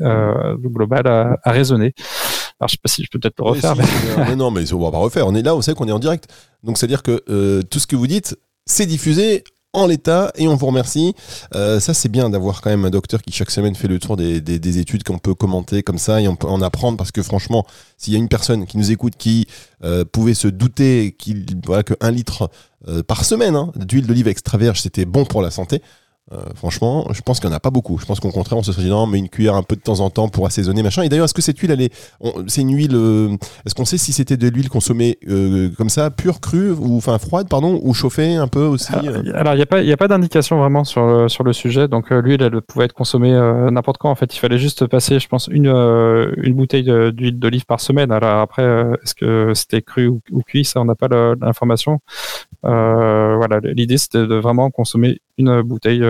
globale 0.57 1.07
à, 1.07 1.37
à, 1.43 1.51
raisonner. 1.51 1.93
Alors 2.59 2.67
je 2.67 2.73
sais 2.73 2.79
pas 2.83 2.89
si 2.89 3.03
je 3.03 3.09
peux 3.11 3.19
peut-être 3.19 3.35
le 3.37 3.45
refaire. 3.45 3.75
mais... 3.75 4.35
non, 4.35 4.51
mais 4.51 4.73
on 4.73 4.83
va 4.83 4.91
pas 4.91 4.97
refaire. 4.97 5.27
On 5.27 5.35
est 5.35 5.43
là, 5.43 5.55
on 5.55 5.61
sait 5.61 5.73
qu'on 5.73 5.87
est 5.87 5.91
en 5.91 5.99
direct. 5.99 6.27
Donc 6.63 6.77
c'est-à-dire 6.77 7.03
que 7.03 7.61
tout 7.61 7.79
ce 7.79 7.87
que 7.87 7.95
vous 7.95 8.07
dites, 8.07 8.35
c'est 8.67 8.85
diffusé 8.85 9.43
en 9.73 9.85
l'état 9.85 10.31
et 10.35 10.47
on 10.47 10.55
vous 10.55 10.65
remercie. 10.67 11.13
Euh, 11.53 11.79
ça 11.79 11.93
c'est 11.93 12.09
bien 12.09 12.29
d'avoir 12.29 12.61
quand 12.61 12.69
même 12.69 12.85
un 12.85 12.89
docteur 12.89 13.21
qui 13.21 13.31
chaque 13.31 13.51
semaine 13.51 13.75
fait 13.75 13.87
le 13.87 13.99
tour 13.99 14.15
des, 14.17 14.41
des- 14.41 14.59
des 14.59 14.77
études 14.79 15.03
qu'on 15.03 15.19
peut 15.19 15.35
commenter 15.35 15.83
comme 15.83 15.97
ça 15.99 16.19
et 16.21 16.27
on 16.27 16.35
peut 16.35 16.47
en 16.47 16.61
apprendre 16.61 16.97
parce 16.97 17.11
que 17.11 17.21
franchement, 17.21 17.65
s'il 17.97 18.13
y 18.13 18.15
a 18.15 18.19
une 18.19 18.29
personne 18.29 18.65
qui 18.65 18.77
nous 18.77 18.91
écoute 18.91 19.13
qui 19.17 19.45
euh, 19.83 20.03
pouvait 20.05 20.33
se 20.33 20.47
douter 20.47 21.15
qu'il 21.19 21.45
voilà 21.65 21.83
que 21.83 21.93
un 22.01 22.11
litre 22.11 22.49
euh, 22.87 23.03
par 23.03 23.23
semaine 23.25 23.55
hein, 23.55 23.71
d'huile 23.75 24.07
d'olive 24.07 24.27
extra 24.29 24.57
vierge 24.57 24.81
c'était 24.81 25.05
bon 25.05 25.25
pour 25.25 25.41
la 25.41 25.51
santé. 25.51 25.81
Euh, 26.33 26.37
franchement, 26.55 27.07
je 27.13 27.21
pense 27.21 27.39
qu'il 27.39 27.47
n'y 27.49 27.53
en 27.53 27.57
a 27.57 27.61
pas 27.61 27.69
beaucoup. 27.69 27.97
Je 27.99 28.05
pense 28.05 28.19
qu'au 28.19 28.31
contraire, 28.31 28.57
on 28.57 28.63
se 28.63 28.73
serait 28.73 28.83
dit 28.83 28.89
non, 28.89 29.07
mais 29.07 29.17
une 29.17 29.29
cuillère 29.29 29.55
un 29.55 29.63
peu 29.63 29.75
de 29.77 29.81
temps 29.81 30.01
en 30.01 30.09
temps 30.09 30.27
pour 30.27 30.45
assaisonner, 30.45 30.83
machin. 30.83 31.03
Et 31.03 31.09
d'ailleurs, 31.09 31.23
est-ce 31.25 31.33
que 31.33 31.41
cette 31.41 31.57
huile, 31.59 31.71
elle 31.71 31.81
est, 31.81 31.93
on- 32.19 32.33
c'est 32.47 32.61
une 32.61 32.75
huile, 32.75 32.95
euh, 32.95 33.29
est-ce 33.65 33.73
qu'on 33.73 33.85
sait 33.85 33.97
si 33.97 34.11
c'était 34.11 34.35
de 34.35 34.49
l'huile 34.49 34.67
consommée 34.67 35.17
euh, 35.29 35.69
comme 35.77 35.87
ça, 35.87 36.11
pure, 36.11 36.41
crue, 36.41 36.71
ou 36.71 36.97
enfin 36.97 37.17
froide, 37.17 37.47
pardon, 37.47 37.79
ou 37.81 37.93
chauffée 37.93 38.35
un 38.35 38.47
peu 38.49 38.65
aussi 38.65 38.91
euh 38.93 39.23
Alors, 39.35 39.53
il 39.53 39.57
n'y 39.57 39.61
a 39.63 39.65
pas, 39.65 39.81
il 39.81 39.87
y 39.87 39.93
a 39.93 39.97
pas 39.97 40.09
d'indication 40.09 40.57
vraiment 40.57 40.83
sur 40.83 41.05
le, 41.07 41.29
sur 41.29 41.45
le 41.45 41.53
sujet. 41.53 41.87
Donc, 41.87 42.09
l'huile, 42.09 42.41
elle 42.41 42.61
pouvait 42.61 42.85
être 42.85 42.93
consommée 42.93 43.31
n'importe 43.71 43.97
quand. 43.97 44.09
En 44.11 44.15
fait, 44.15 44.35
il 44.35 44.39
fallait 44.39 44.57
juste 44.59 44.85
passer, 44.87 45.19
je 45.19 45.27
pense, 45.29 45.47
une, 45.49 45.67
une 45.67 46.53
bouteille 46.55 46.91
d'huile 47.13 47.39
d'olive 47.39 47.65
par 47.65 47.79
semaine. 47.79 48.11
Alors, 48.11 48.41
après, 48.41 48.63
est-ce 49.01 49.15
que 49.15 49.53
c'était 49.53 49.81
cru 49.81 50.07
ou, 50.07 50.19
ou 50.31 50.41
cuit 50.41 50.65
Ça, 50.65 50.81
on 50.81 50.85
n'a 50.85 50.95
pas 50.95 51.07
l'information. 51.39 51.99
Voilà, 52.63 53.59
l'idée, 53.63 53.97
c'était 53.97 54.27
de 54.27 54.35
vraiment 54.35 54.69
consommer 54.71 55.21
une 55.37 55.61
bouteille 55.61 56.01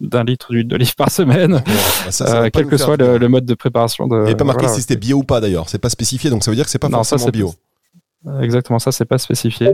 d'un 0.00 0.24
litre 0.24 0.50
d'huile 0.52 0.66
d'olive 0.66 0.94
par 0.94 1.10
semaine, 1.10 1.62
bah, 1.66 2.10
ça, 2.10 2.26
ça 2.26 2.42
euh, 2.42 2.50
quel 2.52 2.66
que 2.66 2.76
soit 2.78 2.96
le, 2.96 3.18
le 3.18 3.28
mode 3.28 3.44
de 3.44 3.54
préparation. 3.54 4.06
De, 4.06 4.16
Il 4.20 4.24
n'y 4.24 4.30
a 4.32 4.34
pas 4.36 4.44
marqué 4.44 4.62
voilà. 4.62 4.74
si 4.74 4.80
c'était 4.80 4.96
bio 4.96 5.18
ou 5.18 5.24
pas 5.24 5.40
d'ailleurs. 5.40 5.68
C'est 5.68 5.78
pas 5.78 5.90
spécifié, 5.90 6.30
donc 6.30 6.42
ça 6.42 6.50
veut 6.50 6.54
dire 6.56 6.64
que 6.64 6.70
c'est 6.70 6.78
pas 6.78 6.88
Non, 6.88 7.02
ça, 7.04 7.18
forcément 7.18 7.26
c'est- 7.26 7.32
bio. 7.32 7.54
Exactement, 8.42 8.78
ça, 8.78 8.92
c'est 8.92 9.04
pas 9.04 9.18
spécifié. 9.18 9.72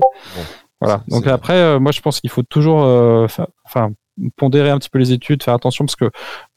Voilà. 0.80 1.02
Donc 1.08 1.26
après, 1.26 1.54
euh, 1.54 1.78
moi, 1.80 1.90
je 1.92 2.00
pense 2.00 2.20
qu'il 2.20 2.30
faut 2.30 2.42
toujours, 2.42 2.82
euh, 2.84 3.26
enfin, 3.64 3.90
pondérer 4.36 4.70
un 4.70 4.78
petit 4.78 4.88
peu 4.90 4.98
les 4.98 5.12
études, 5.12 5.42
faire 5.42 5.54
attention 5.54 5.84
parce 5.84 5.96
que 5.96 6.10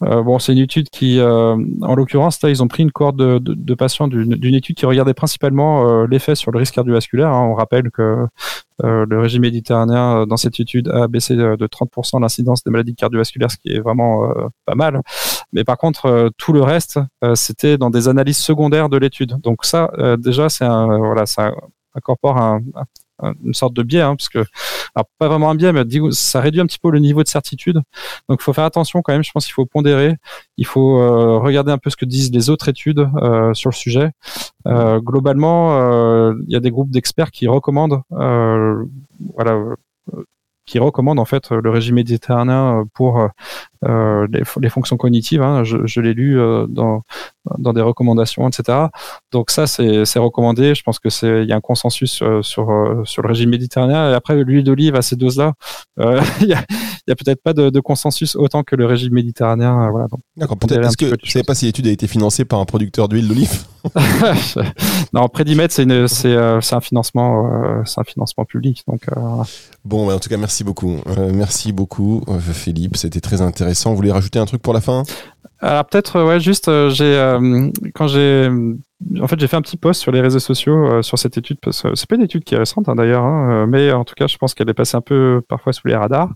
euh, 0.04 0.24
bon, 0.24 0.40
c'est 0.40 0.54
une 0.54 0.60
étude 0.60 0.90
qui, 0.90 1.20
euh, 1.20 1.56
en 1.82 1.96
l'occurrence, 1.96 2.42
là, 2.42 2.50
ils 2.50 2.64
ont 2.64 2.68
pris 2.68 2.84
une 2.84 2.92
cohorte 2.92 3.18
de, 3.18 3.74
patients 3.76 4.08
d'une 4.08 4.56
étude 4.56 4.76
qui 4.76 4.86
regardait 4.86 5.14
principalement 5.14 5.88
euh, 5.88 6.08
l'effet 6.10 6.36
sur 6.36 6.52
le 6.52 6.60
risque 6.60 6.76
cardiovasculaire. 6.76 7.30
hein. 7.30 7.48
On 7.50 7.54
rappelle 7.56 7.92
que 7.92 8.26
le 8.82 9.20
régime 9.20 9.42
méditerranéen, 9.42 10.26
dans 10.26 10.38
cette 10.38 10.58
étude, 10.60 10.88
a 10.88 11.10
baissé 11.10 11.36
de, 11.36 11.58
de 11.58 11.68
30% 11.68 12.22
l'incidence 12.22 12.64
des 12.64 12.72
maladies 12.72 12.96
cardiovasculaires, 12.96 13.52
ce 13.52 13.58
qui 13.58 13.74
est 13.74 13.80
vraiment 13.82 14.34
pas 14.66 14.76
mal. 14.76 15.02
Mais 15.52 15.66
par 15.66 15.78
contre, 15.78 16.32
tout 16.38 16.54
le 16.54 16.62
reste, 16.62 16.98
c'était 17.36 17.78
dans 17.78 17.90
des 17.90 18.08
analyses 18.08 18.38
secondaires 18.38 18.88
de 18.88 18.96
l'étude. 18.98 19.36
Donc 19.42 19.66
ça, 19.66 19.92
déjà, 20.18 20.48
c'est 20.48 20.66
voilà, 20.66 21.26
ça 21.26 21.52
incorpore 21.94 22.38
un- 22.38 22.62
une 23.44 23.54
sorte 23.54 23.74
de 23.74 23.84
biais, 23.84 24.02
hein, 24.02 24.16
parce 24.16 24.30
que, 24.30 24.40
alors 24.96 25.06
pas 25.18 25.28
vraiment 25.28 25.50
un 25.50 25.56
biais, 25.56 25.74
mais 25.74 25.84
ça 26.12 26.42
réduit 26.42 26.62
un 26.62 26.66
petit 26.66 26.80
peu 26.80 26.92
le 26.92 27.00
niveau 27.00 27.24
de 27.24 27.28
certitude. 27.28 27.82
Donc, 28.28 28.40
il 28.42 28.44
faut 28.44 28.54
faire 28.54 28.64
attention 28.64 29.02
quand 29.02 29.14
même. 29.14 29.24
Je 29.24 29.32
pense 29.32 29.46
qu'il 29.46 29.54
faut 29.54 29.66
pondérer. 29.66 30.16
Il 30.58 30.66
faut 30.66 31.00
euh, 31.00 31.38
regarder 31.40 31.72
un 31.72 31.78
peu 31.78 31.90
ce 31.90 31.96
que 31.96 32.06
disent 32.06 32.32
les 32.32 32.50
autres 32.50 32.70
études 32.70 33.08
euh, 33.22 33.54
sur 33.54 33.70
le 33.70 33.76
sujet. 33.76 34.12
Euh, 34.68 35.00
globalement, 35.00 36.30
il 36.32 36.52
y 36.52 36.56
a 36.56 36.60
des 36.60 36.72
groupes 36.72 36.92
d'experts 36.92 37.32
qui 37.32 37.48
recommandent, 37.48 38.02
voilà, 38.10 39.60
qui 40.66 40.80
recommandent 40.80 41.20
en 41.20 41.26
fait 41.26 41.50
le 41.52 41.70
régime 41.70 41.96
méditerranéen 41.96 42.86
pour 42.94 43.30
euh, 43.86 44.28
les, 44.32 44.44
les 44.62 44.70
fonctions 44.70 44.98
cognitives. 44.98 45.42
hein. 45.42 45.64
je 45.64 45.78
je 45.86 46.02
l'ai 46.02 46.14
lu 46.14 46.40
euh, 46.40 46.68
dans 46.68 47.04
dans 47.58 47.74
des 47.74 47.82
recommandations, 47.82 48.48
etc. 48.48 48.78
Donc 49.32 49.50
ça, 49.50 49.66
c'est 49.68 50.20
recommandé. 50.20 50.76
Je 50.76 50.84
pense 50.84 51.00
que 51.00 51.10
c'est 51.10 51.44
il 51.44 51.50
y 51.50 51.54
a 51.54 51.56
un 51.56 51.62
consensus 51.62 52.22
euh, 52.22 52.42
sur 52.42 52.70
euh, 52.72 53.04
sur 53.06 53.22
le 53.24 53.30
régime 53.30 53.50
méditerranéen. 53.50 54.12
Et 54.12 54.14
après, 54.14 54.36
l'huile 54.44 54.64
d'olive 54.64 54.96
à 54.96 55.02
ces 55.02 55.16
doses-là, 55.16 55.54
euh, 56.00 56.22
il 56.42 56.48
y 56.48 56.54
a, 56.54 56.64
peut-être 57.16 57.42
pas 57.42 57.54
de, 57.54 57.70
de 57.70 57.80
consensus 57.80 58.36
autant 58.36 58.64
que 58.64 58.76
le 58.76 58.86
régime 58.86 59.14
méditerranéen. 59.14 59.88
euh, 59.88 59.90
Voilà. 59.92 60.08
D'accord, 60.38 60.58
peut-être. 60.58 60.82
petit 60.90 60.96
que 60.98 61.06
les 61.06 61.10
savez 61.12 61.24
choses. 61.30 61.44
pas 61.44 61.56
si 61.56 61.66
l'étude 61.66 61.88
a 61.88 61.92
été 61.92 62.08
financée 62.08 62.46
par 62.46 62.60
un 62.60 62.66
producteur 62.66 63.08
d'huile 63.08 63.28
d'olive? 63.28 63.64
Non, 65.14 65.28
Prédimètre, 65.28 65.74
c'est 65.74 65.88
euh, 65.90 66.60
un 66.72 66.82
financement, 66.82 67.52
euh, 67.80 67.82
c'est 67.86 68.00
un 68.00 68.04
financement 68.04 68.46
public. 68.46 68.84
Donc 68.88 69.02
euh. 69.10 69.44
Bon, 69.86 70.06
bah, 70.06 70.16
en 70.16 70.20
tout 70.20 70.30
cas, 70.30 70.38
merci 70.38 70.64
beaucoup. 70.64 70.98
Euh, 71.08 71.32
merci 71.34 71.72
beaucoup, 71.72 72.24
euh, 72.28 72.40
Philippe. 72.40 72.98
C'était 72.98 73.22
très 73.22 73.42
intéressant. 73.42 73.69
Vous 73.74 73.96
voulez 73.96 74.12
rajouter 74.12 74.40
un 74.40 74.46
truc 74.46 74.62
pour 74.62 74.74
la 74.74 74.82
fin? 74.82 75.04
Alors 75.62 75.86
peut-être 75.86 76.16
euh, 76.16 76.26
ouais 76.26 76.40
juste 76.40 76.70
euh, 76.70 76.90
j'ai 76.90 77.18
euh, 77.18 77.70
quand 77.94 78.08
j'ai 78.08 78.50
en 79.22 79.28
fait 79.28 79.38
j'ai 79.40 79.48
fait 79.48 79.58
un 79.58 79.62
petit 79.62 79.76
post 79.76 80.02
sur 80.02 80.12
les 80.12 80.22
réseaux 80.22 80.40
sociaux 80.40 81.02
sur 81.02 81.20
cette 81.20 81.38
étude 81.38 81.58
parce 81.62 81.82
que 81.82 81.96
c'est 81.96 82.08
pas 82.08 82.16
une 82.16 82.22
étude 82.22 82.44
qui 82.44 82.56
est 82.56 82.58
récente 82.58 82.88
hein, 82.88 82.96
d'ailleurs 82.96 83.24
hein, 83.24 83.66
mais 83.68 83.92
en 83.92 84.06
tout 84.06 84.14
cas 84.16 84.28
je 84.28 84.38
pense 84.38 84.54
qu'elle 84.54 84.70
est 84.70 84.74
passée 84.74 84.98
un 84.98 85.02
peu 85.02 85.42
parfois 85.48 85.74
sous 85.74 85.88
les 85.88 85.96
radars. 85.96 86.30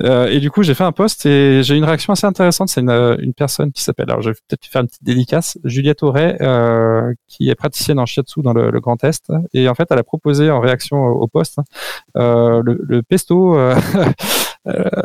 Et 0.00 0.38
du 0.38 0.52
coup 0.52 0.62
j'ai 0.62 0.74
fait 0.74 0.84
un 0.84 0.92
post 0.92 1.26
et 1.26 1.64
j'ai 1.64 1.76
une 1.76 1.82
réaction 1.82 2.12
assez 2.12 2.26
intéressante. 2.26 2.68
C'est 2.68 2.82
une, 2.82 3.34
personne 3.36 3.72
qui 3.72 3.82
s'appelle 3.82 4.08
alors 4.10 4.22
je 4.22 4.30
vais 4.30 4.36
peut-être 4.48 4.64
faire 4.66 4.82
une 4.82 4.86
petite 4.86 5.02
dédicace 5.02 5.58
Juliette 5.64 6.04
euh, 6.04 7.12
qui 7.26 7.50
est 7.50 7.56
praticienne 7.56 7.98
en 7.98 8.06
shiatsu 8.06 8.42
dans 8.42 8.52
le, 8.52 8.78
Grand 8.78 9.02
Est. 9.02 9.32
Et 9.52 9.68
en 9.68 9.74
fait 9.74 9.88
elle 9.90 9.98
a 9.98 10.04
proposé 10.04 10.52
en 10.52 10.60
réaction 10.60 11.04
au, 11.04 11.26
post 11.26 11.58
euh, 12.16 12.62
le, 12.64 13.02
pesto 13.02 13.58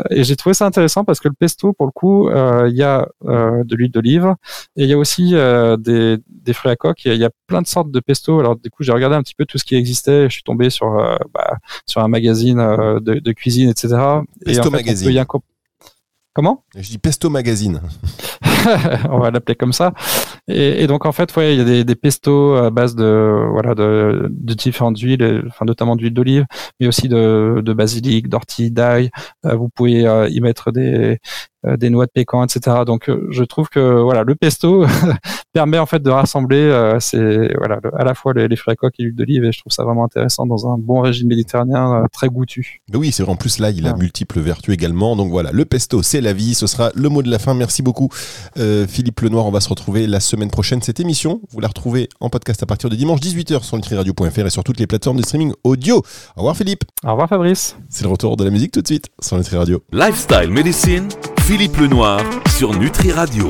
et 0.09 0.23
j'ai 0.23 0.35
trouvé 0.35 0.53
ça 0.53 0.65
intéressant 0.65 1.03
parce 1.05 1.19
que 1.19 1.27
le 1.27 1.33
pesto, 1.33 1.73
pour 1.73 1.85
le 1.85 1.91
coup, 1.91 2.27
euh, 2.29 2.67
il 2.69 2.75
y 2.75 2.83
a 2.83 3.07
euh, 3.25 3.63
de 3.63 3.75
l'huile 3.75 3.91
d'olive 3.91 4.33
et 4.75 4.83
il 4.83 4.89
y 4.89 4.93
a 4.93 4.97
aussi 4.97 5.31
euh, 5.33 5.77
des, 5.77 6.17
des 6.27 6.53
fruits 6.53 6.71
à 6.71 6.75
coque. 6.75 7.05
Il 7.05 7.15
y 7.15 7.23
a- 7.25 7.29
plein 7.47 7.61
de 7.61 7.67
sortes 7.67 7.91
de 7.91 7.99
pesto. 7.99 8.39
Alors 8.39 8.55
du 8.55 8.69
coup, 8.71 8.81
j'ai 8.83 8.91
regardé 8.91 9.15
un 9.15 9.21
petit 9.21 9.35
peu 9.35 9.45
tout 9.45 9.57
ce 9.57 9.63
qui 9.63 9.75
existait. 9.75 10.23
Je 10.29 10.33
suis 10.33 10.43
tombé 10.43 10.69
sur 10.69 10.97
euh, 10.99 11.15
bah, 11.33 11.57
sur 11.85 12.01
un 12.01 12.07
magazine 12.07 12.59
euh, 12.59 12.99
de, 12.99 13.15
de 13.15 13.31
cuisine, 13.31 13.69
etc. 13.69 13.89
et 14.41 14.45
Pesto 14.45 14.61
en 14.61 14.63
fait, 14.63 14.67
on 14.69 14.71
Magazine. 14.71 15.07
peut 15.07 15.13
y 15.13 15.19
inco- 15.19 15.41
Comment? 16.33 16.63
Je 16.75 16.89
dis 16.89 16.97
Pesto 16.97 17.29
Magazine. 17.29 17.79
on 19.09 19.19
va 19.19 19.29
l'appeler 19.31 19.55
comme 19.55 19.73
ça. 19.73 19.93
Et, 20.47 20.83
et 20.83 20.87
donc 20.87 21.05
en 21.05 21.11
fait, 21.11 21.35
ouais, 21.35 21.53
il 21.53 21.59
y 21.59 21.61
a 21.61 21.65
des, 21.65 21.83
des 21.83 21.95
pestos 21.95 22.55
à 22.55 22.69
base 22.69 22.95
de 22.95 23.47
voilà 23.51 23.75
de, 23.75 24.27
de 24.29 24.53
différentes 24.53 24.99
huiles, 24.99 25.43
enfin 25.47 25.65
notamment 25.65 25.95
d'huile 25.95 26.13
d'olive, 26.13 26.45
mais 26.79 26.87
aussi 26.87 27.07
de, 27.07 27.61
de 27.63 27.73
basilic, 27.73 28.29
d'ortie, 28.29 28.71
d'ail. 28.71 29.09
Euh, 29.45 29.55
vous 29.55 29.69
pouvez 29.69 30.07
euh, 30.07 30.27
y 30.29 30.41
mettre 30.41 30.71
des 30.71 31.19
euh, 31.65 31.77
des 31.77 31.89
noix 31.89 32.05
de 32.05 32.11
pécan, 32.13 32.43
etc. 32.43 32.77
Donc 32.85 33.09
je 33.29 33.43
trouve 33.43 33.69
que 33.69 34.01
voilà 34.01 34.23
le 34.23 34.35
pesto 34.35 34.85
permet 35.53 35.77
en 35.77 35.85
fait 35.85 36.01
de 36.01 36.09
rassembler 36.09 36.95
c'est 36.99 37.53
voilà 37.57 37.79
à 37.97 38.03
la 38.03 38.15
fois 38.15 38.33
les, 38.33 38.47
les 38.49 38.55
fruits 38.57 38.73
à 38.73 38.75
coque 38.75 38.95
et 38.99 39.03
l'huile 39.03 39.15
d'olive 39.15 39.45
et 39.45 39.51
je 39.53 39.59
trouve 39.59 39.71
ça 39.71 39.83
vraiment 39.85 40.03
intéressant 40.03 40.45
dans 40.45 40.67
un 40.67 40.77
bon 40.77 40.99
régime 41.01 41.29
méditerranéen 41.29 42.05
très 42.11 42.27
goûtu. 42.27 42.81
Mais 42.91 42.97
oui, 42.97 43.11
c'est 43.13 43.23
vrai. 43.23 43.31
En 43.31 43.35
plus, 43.37 43.59
là, 43.59 43.69
il 43.69 43.87
a 43.87 43.91
Ah. 43.91 43.97
multiples 43.97 44.39
vertus 44.41 44.73
également. 44.73 45.15
Donc 45.15 45.29
voilà, 45.29 45.51
le 45.53 45.63
pesto, 45.65 46.01
c'est 46.03 46.19
la 46.23 46.33
vie. 46.33 46.55
Ce 46.55 46.67
sera 46.67 46.91
le 46.95 47.09
mot 47.09 47.21
de 47.21 47.29
la 47.29 47.39
fin. 47.39 47.53
Merci 47.53 47.81
beaucoup, 47.81 48.09
euh, 48.57 48.87
Philippe 48.87 49.19
Lenoir. 49.21 49.45
On 49.45 49.51
va 49.51 49.59
se 49.59 49.69
retrouver 49.69 50.07
la 50.07 50.19
semaine 50.19 50.49
prochaine. 50.49 50.81
Cette 50.81 50.99
émission, 50.99 51.41
vous 51.51 51.59
la 51.59 51.67
retrouvez 51.67 52.09
en 52.19 52.29
podcast 52.29 52.63
à 52.63 52.65
partir 52.65 52.89
de 52.89 52.95
dimanche 52.95 53.19
18h 53.19 53.63
sur 53.63 53.77
nutriradio.fr 53.77 54.45
et 54.45 54.49
sur 54.49 54.63
toutes 54.63 54.79
les 54.79 54.87
plateformes 54.87 55.17
de 55.17 55.23
streaming 55.23 55.53
audio. 55.63 55.97
Au 56.35 56.39
revoir, 56.39 56.57
Philippe. 56.57 56.83
Au 57.03 57.11
revoir 57.11 57.29
Fabrice. 57.29 57.75
C'est 57.89 58.03
le 58.03 58.09
retour 58.09 58.37
de 58.37 58.43
la 58.43 58.49
musique 58.49 58.71
tout 58.71 58.81
de 58.81 58.87
suite 58.87 59.07
sur 59.21 59.37
Nutri 59.37 59.57
Radio. 59.57 59.83
Lifestyle 59.91 60.49
Medicine, 60.49 61.07
Philippe 61.41 61.77
Lenoir 61.77 62.21
sur 62.57 62.77
Nutri 62.77 63.11
Radio. 63.11 63.41